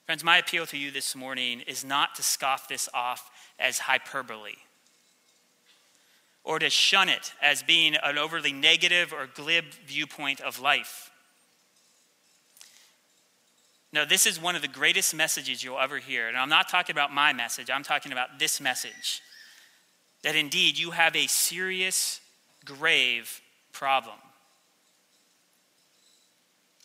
Friends, 0.06 0.22
my 0.22 0.38
appeal 0.38 0.66
to 0.66 0.78
you 0.78 0.90
this 0.90 1.16
morning 1.16 1.62
is 1.66 1.84
not 1.84 2.14
to 2.14 2.22
scoff 2.22 2.68
this 2.68 2.88
off 2.94 3.30
as 3.58 3.78
hyperbole 3.78 4.54
or 6.44 6.58
to 6.58 6.70
shun 6.70 7.08
it 7.08 7.32
as 7.42 7.62
being 7.62 7.96
an 7.96 8.18
overly 8.18 8.52
negative 8.52 9.12
or 9.12 9.26
glib 9.26 9.64
viewpoint 9.86 10.40
of 10.40 10.60
life. 10.60 11.10
No, 13.92 14.04
this 14.04 14.26
is 14.26 14.40
one 14.40 14.56
of 14.56 14.62
the 14.62 14.68
greatest 14.68 15.14
messages 15.14 15.62
you'll 15.62 15.78
ever 15.78 15.98
hear. 15.98 16.28
And 16.28 16.36
I'm 16.36 16.48
not 16.48 16.68
talking 16.68 16.94
about 16.94 17.12
my 17.12 17.32
message, 17.32 17.70
I'm 17.70 17.84
talking 17.84 18.12
about 18.12 18.38
this 18.38 18.60
message. 18.60 19.22
That 20.22 20.36
indeed 20.36 20.78
you 20.78 20.90
have 20.90 21.14
a 21.14 21.26
serious, 21.26 22.20
grave 22.64 23.40
problem. 23.72 24.16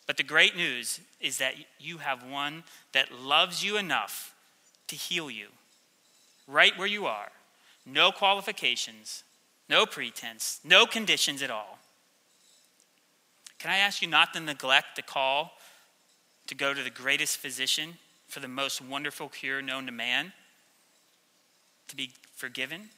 But 0.06 0.16
the 0.16 0.22
great 0.22 0.56
news 0.56 1.00
is 1.20 1.38
that 1.38 1.54
you 1.78 1.98
have 1.98 2.24
one 2.24 2.64
that 2.92 3.12
loves 3.12 3.64
you 3.64 3.76
enough 3.76 4.34
to 4.88 4.96
heal 4.96 5.30
you 5.30 5.48
right 6.46 6.76
where 6.76 6.86
you 6.86 7.06
are. 7.06 7.30
No 7.86 8.12
qualifications, 8.12 9.24
no 9.70 9.86
pretense, 9.86 10.58
no 10.64 10.84
conditions 10.84 11.42
at 11.42 11.50
all. 11.50 11.78
Can 13.60 13.70
I 13.70 13.76
ask 13.76 14.02
you 14.02 14.08
not 14.08 14.34
to 14.34 14.40
neglect 14.40 14.96
the 14.96 15.02
call 15.02 15.52
to 16.48 16.56
go 16.56 16.74
to 16.74 16.82
the 16.82 16.90
greatest 16.90 17.36
physician 17.36 17.94
for 18.26 18.40
the 18.40 18.48
most 18.48 18.82
wonderful 18.82 19.28
cure 19.28 19.62
known 19.62 19.86
to 19.86 19.92
man? 19.92 20.32
To 21.88 21.96
be 21.96 22.10
forgiven, 22.34 22.88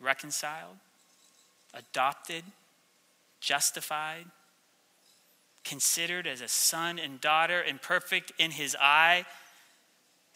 reconciled, 0.00 0.76
adopted, 1.74 2.44
justified, 3.40 4.26
considered 5.64 6.28
as 6.28 6.40
a 6.40 6.48
son 6.48 6.98
and 7.00 7.20
daughter 7.20 7.60
and 7.60 7.82
perfect 7.82 8.32
in 8.38 8.52
his 8.52 8.76
eye 8.80 9.26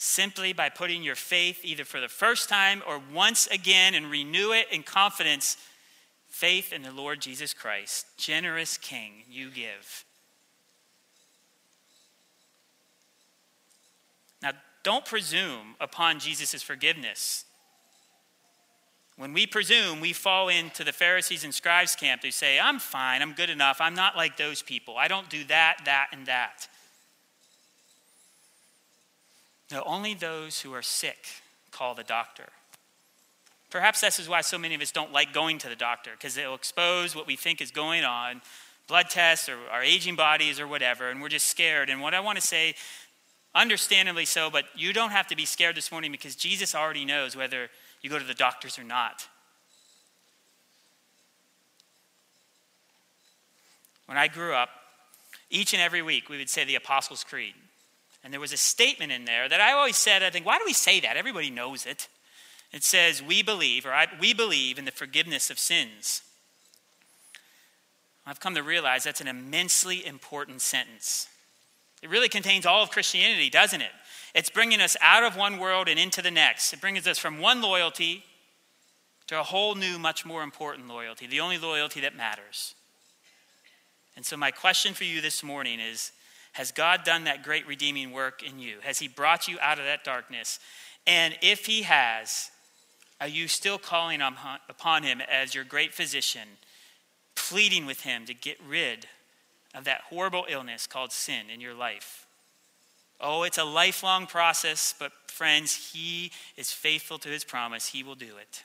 simply 0.02 0.52
by 0.52 0.68
putting 0.68 1.04
your 1.04 1.14
faith 1.14 1.60
either 1.62 1.84
for 1.84 2.00
the 2.00 2.08
first 2.08 2.48
time 2.48 2.82
or 2.88 3.00
once 3.14 3.46
again 3.46 3.94
and 3.94 4.10
renew 4.10 4.52
it 4.52 4.66
in 4.72 4.82
confidence 4.82 5.56
faith 6.28 6.72
in 6.72 6.82
the 6.82 6.90
Lord 6.90 7.20
Jesus 7.20 7.54
Christ, 7.54 8.06
generous 8.16 8.76
King, 8.76 9.22
you 9.30 9.48
give. 9.48 10.04
Now, 14.42 14.50
don't 14.82 15.04
presume 15.04 15.76
upon 15.80 16.18
Jesus' 16.18 16.62
forgiveness. 16.62 17.44
When 19.16 19.32
we 19.32 19.46
presume, 19.46 20.00
we 20.00 20.12
fall 20.12 20.48
into 20.48 20.82
the 20.82 20.92
Pharisees 20.92 21.44
and 21.44 21.54
scribes 21.54 21.94
camp. 21.94 22.22
They 22.22 22.30
say, 22.30 22.58
I'm 22.58 22.80
fine, 22.80 23.22
I'm 23.22 23.34
good 23.34 23.50
enough, 23.50 23.80
I'm 23.80 23.94
not 23.94 24.16
like 24.16 24.36
those 24.36 24.62
people. 24.62 24.96
I 24.96 25.06
don't 25.06 25.30
do 25.30 25.44
that, 25.44 25.82
that, 25.84 26.08
and 26.10 26.26
that. 26.26 26.66
No, 29.72 29.82
only 29.86 30.12
those 30.12 30.60
who 30.60 30.74
are 30.74 30.82
sick 30.82 31.26
call 31.70 31.94
the 31.94 32.04
doctor. 32.04 32.50
Perhaps 33.70 34.02
this 34.02 34.18
is 34.18 34.28
why 34.28 34.42
so 34.42 34.58
many 34.58 34.74
of 34.74 34.82
us 34.82 34.92
don't 34.92 35.12
like 35.12 35.32
going 35.32 35.56
to 35.58 35.68
the 35.68 35.74
doctor, 35.74 36.10
because 36.12 36.36
it'll 36.36 36.54
expose 36.54 37.16
what 37.16 37.26
we 37.26 37.36
think 37.36 37.62
is 37.62 37.70
going 37.70 38.04
on 38.04 38.42
blood 38.88 39.08
tests 39.08 39.48
or 39.48 39.56
our 39.70 39.82
aging 39.82 40.16
bodies 40.16 40.60
or 40.60 40.66
whatever, 40.66 41.08
and 41.08 41.22
we're 41.22 41.28
just 41.30 41.48
scared. 41.48 41.88
And 41.88 42.02
what 42.02 42.12
I 42.12 42.20
want 42.20 42.38
to 42.38 42.46
say, 42.46 42.74
understandably 43.54 44.26
so, 44.26 44.50
but 44.50 44.64
you 44.76 44.92
don't 44.92 45.12
have 45.12 45.26
to 45.28 45.36
be 45.36 45.46
scared 45.46 45.76
this 45.76 45.90
morning 45.90 46.12
because 46.12 46.36
Jesus 46.36 46.74
already 46.74 47.06
knows 47.06 47.34
whether 47.34 47.70
you 48.02 48.10
go 48.10 48.18
to 48.18 48.24
the 48.24 48.34
doctors 48.34 48.78
or 48.78 48.84
not. 48.84 49.26
When 54.04 54.18
I 54.18 54.28
grew 54.28 54.52
up, 54.52 54.68
each 55.48 55.72
and 55.72 55.80
every 55.80 56.02
week 56.02 56.28
we 56.28 56.36
would 56.36 56.50
say 56.50 56.64
the 56.64 56.74
Apostles' 56.74 57.24
Creed. 57.24 57.54
And 58.24 58.32
there 58.32 58.40
was 58.40 58.52
a 58.52 58.56
statement 58.56 59.12
in 59.12 59.24
there 59.24 59.48
that 59.48 59.60
I 59.60 59.72
always 59.72 59.96
said, 59.96 60.22
I 60.22 60.30
think, 60.30 60.46
why 60.46 60.58
do 60.58 60.64
we 60.64 60.72
say 60.72 61.00
that? 61.00 61.16
Everybody 61.16 61.50
knows 61.50 61.86
it. 61.86 62.08
It 62.72 62.84
says, 62.84 63.22
We 63.22 63.42
believe, 63.42 63.84
or 63.84 63.92
I, 63.92 64.06
we 64.20 64.32
believe 64.32 64.78
in 64.78 64.84
the 64.84 64.90
forgiveness 64.90 65.50
of 65.50 65.58
sins. 65.58 66.22
I've 68.24 68.40
come 68.40 68.54
to 68.54 68.62
realize 68.62 69.04
that's 69.04 69.20
an 69.20 69.28
immensely 69.28 70.06
important 70.06 70.60
sentence. 70.60 71.28
It 72.02 72.10
really 72.10 72.28
contains 72.28 72.66
all 72.66 72.82
of 72.82 72.90
Christianity, 72.90 73.50
doesn't 73.50 73.80
it? 73.80 73.90
It's 74.34 74.48
bringing 74.48 74.80
us 74.80 74.96
out 75.00 75.24
of 75.24 75.36
one 75.36 75.58
world 75.58 75.88
and 75.88 75.98
into 75.98 76.22
the 76.22 76.30
next. 76.30 76.72
It 76.72 76.80
brings 76.80 77.06
us 77.06 77.18
from 77.18 77.40
one 77.40 77.60
loyalty 77.60 78.24
to 79.26 79.38
a 79.38 79.42
whole 79.42 79.74
new, 79.74 79.98
much 79.98 80.24
more 80.24 80.42
important 80.42 80.88
loyalty, 80.88 81.26
the 81.26 81.40
only 81.40 81.58
loyalty 81.58 82.00
that 82.00 82.16
matters. 82.16 82.74
And 84.16 84.24
so, 84.24 84.36
my 84.36 84.50
question 84.50 84.94
for 84.94 85.04
you 85.04 85.20
this 85.20 85.42
morning 85.42 85.80
is 85.80 86.12
has 86.52 86.70
God 86.70 87.02
done 87.04 87.24
that 87.24 87.42
great 87.42 87.66
redeeming 87.66 88.12
work 88.12 88.42
in 88.42 88.58
you? 88.58 88.76
Has 88.82 88.98
He 88.98 89.08
brought 89.08 89.48
you 89.48 89.58
out 89.60 89.78
of 89.78 89.84
that 89.84 90.04
darkness? 90.04 90.58
And 91.06 91.36
if 91.42 91.66
He 91.66 91.82
has, 91.82 92.50
are 93.20 93.28
you 93.28 93.48
still 93.48 93.78
calling 93.78 94.20
upon 94.20 95.02
Him 95.02 95.20
as 95.20 95.54
your 95.54 95.64
great 95.64 95.94
physician, 95.94 96.48
pleading 97.34 97.86
with 97.86 98.02
Him 98.02 98.26
to 98.26 98.34
get 98.34 98.58
rid 98.66 99.06
of 99.74 99.84
that 99.84 100.02
horrible 100.10 100.44
illness 100.48 100.86
called 100.86 101.10
sin 101.10 101.48
in 101.52 101.60
your 101.60 101.74
life? 101.74 102.26
Oh, 103.18 103.44
it's 103.44 103.58
a 103.58 103.64
lifelong 103.64 104.26
process, 104.26 104.94
but 104.98 105.12
friends, 105.28 105.92
He 105.92 106.32
is 106.56 106.70
faithful 106.70 107.18
to 107.20 107.28
His 107.28 107.44
promise. 107.44 107.88
He 107.88 108.02
will 108.02 108.14
do 108.14 108.36
it. 108.36 108.64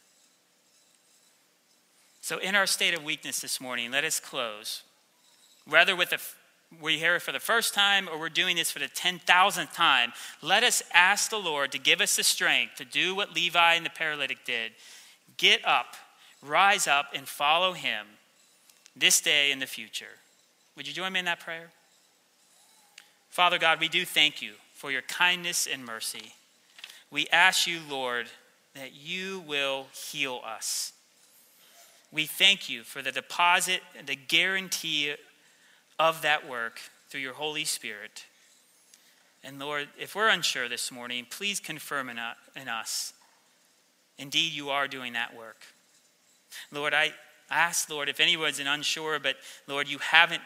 So, 2.20 2.40
in 2.40 2.56
our 2.56 2.68
state 2.68 2.94
of 2.94 3.06
weakness 3.06 3.40
this 3.40 3.62
morning, 3.62 3.92
let 3.92 4.04
us 4.04 4.20
close, 4.20 4.84
rather 5.66 5.96
with 5.96 6.12
a 6.12 6.20
we 6.82 6.98
hear 6.98 7.16
it 7.16 7.22
for 7.22 7.32
the 7.32 7.40
first 7.40 7.74
time 7.74 8.08
or 8.10 8.20
we're 8.20 8.30
doing 8.30 8.58
this 8.58 8.72
for 8.72 8.80
the 8.80 8.88
10,000th 8.88 9.74
time, 9.74 10.14
let 10.42 10.64
us 10.64 10.84
ask 10.94 11.30
the 11.30 11.38
Lord 11.38 11.72
to 11.72 11.80
give 11.80 12.02
us 12.02 12.16
the 12.16 12.24
strength 12.24 12.76
to 12.76 12.86
do 12.86 13.16
what 13.16 13.34
Levi 13.34 13.74
and 13.74 13.86
the 13.86 13.90
paralytic 13.90 14.44
did. 14.46 14.74
Get 15.38 15.66
up, 15.66 15.96
rise 16.42 16.88
up, 16.88 17.08
and 17.16 17.28
follow 17.28 17.74
him 17.74 18.06
this 18.96 19.22
day 19.22 19.52
and 19.52 19.62
the 19.62 19.68
future. 19.68 20.18
Would 20.76 20.88
you 20.88 20.94
join 20.94 21.14
me 21.14 21.20
in 21.20 21.26
that 21.26 21.40
prayer? 21.40 21.72
Father 23.30 23.58
God, 23.58 23.80
we 23.80 23.88
do 23.88 24.06
thank 24.06 24.42
you 24.42 24.54
for 24.74 24.92
your 24.92 25.04
kindness 25.04 25.68
and 25.72 25.86
mercy. 25.86 26.34
We 27.12 27.28
ask 27.32 27.68
you, 27.68 27.80
Lord, 27.90 28.28
that 28.76 28.94
you 28.94 29.44
will 29.48 29.88
heal 29.94 30.42
us. 30.46 30.94
We 32.12 32.26
thank 32.26 32.70
you 32.70 32.84
for 32.84 33.02
the 33.02 33.12
deposit 33.12 33.82
and 33.98 34.08
the 34.08 34.16
guarantee 34.16 35.16
of 36.00 36.22
that 36.22 36.48
work 36.48 36.80
through 37.10 37.22
your 37.22 37.34
Holy 37.34 37.66
Spirit. 37.66 38.26
And 39.44 39.60
Lord, 39.60 39.88
if 40.00 40.16
we're 40.16 40.30
unsure 40.30 40.68
this 40.68 40.92
morning, 40.92 41.26
please 41.30 41.60
confirm 41.60 42.10
in, 42.10 42.20
uh, 42.20 42.34
us. 42.70 43.14
Indeed, 44.18 44.54
you 44.54 44.70
are 44.70 44.88
doing 44.88 45.14
that 45.14 45.36
work. 45.36 45.62
Lord, 46.72 46.94
I 46.94 47.14
ask, 47.50 47.90
Lord, 47.90 48.10
if 48.10 48.20
anyone's 48.20 48.60
unsure, 48.60 49.20
but 49.20 49.38
Lord, 49.68 49.88
you 49.88 50.00
haven't, 50.00 50.42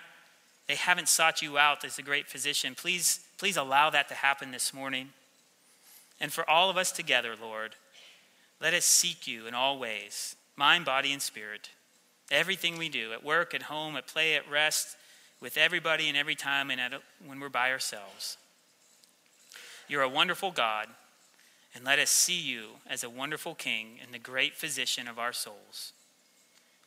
they 0.68 0.76
haven't 0.76 1.08
sought 1.08 1.42
you 1.42 1.58
out 1.58 1.84
as 1.84 1.98
a 1.98 2.04
great 2.04 2.28
physician, 2.28 2.76
please, 2.76 3.22
please 3.38 3.58
allow 3.58 3.90
that 3.90 4.08
to 4.10 4.14
happen 4.14 4.52
this 4.52 4.74
morning. 4.74 5.10
And 6.20 6.32
for 6.32 6.48
all 6.48 6.70
of 6.70 6.78
us 6.78 6.92
together, 6.92 7.34
Lord, 7.42 7.76
let 8.62 8.74
us 8.74 8.86
seek 8.86 9.26
you 9.26 9.48
in 9.48 9.56
all 9.56 9.80
ways, 9.80 10.36
mind, 10.56 10.86
body, 10.86 11.12
and 11.12 11.22
spirit. 11.22 11.70
Everything 12.30 12.78
we 12.78 12.90
do, 12.90 13.12
at 13.14 13.24
work, 13.24 13.56
at 13.56 13.64
home, 13.64 13.98
at 13.98 14.08
play, 14.08 14.36
at 14.36 14.50
rest, 14.50 14.96
with 15.42 15.58
everybody 15.58 16.08
and 16.08 16.18
every 16.18 16.36
time 16.36 16.70
and 16.70 16.80
a, 16.80 17.00
when 17.26 17.40
we're 17.40 17.50
by 17.50 17.72
ourselves. 17.72 18.38
You're 19.88 20.04
a 20.04 20.10
wonderful 20.10 20.52
God, 20.52 20.88
and 21.76 21.84
let 21.84 22.00
us 22.00 22.10
see 22.10 22.40
you 22.40 22.68
as 22.88 23.04
a 23.04 23.10
wonderful 23.10 23.56
King 23.56 24.00
and 24.02 24.14
the 24.14 24.20
great 24.20 24.56
physician 24.56 25.08
of 25.08 25.20
our 25.20 25.34
souls. 25.34 25.94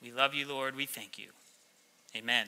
We 0.00 0.12
love 0.12 0.34
you, 0.34 0.46
Lord. 0.46 0.76
We 0.76 0.86
thank 0.86 1.18
you. 1.18 1.28
Amen. 2.16 2.46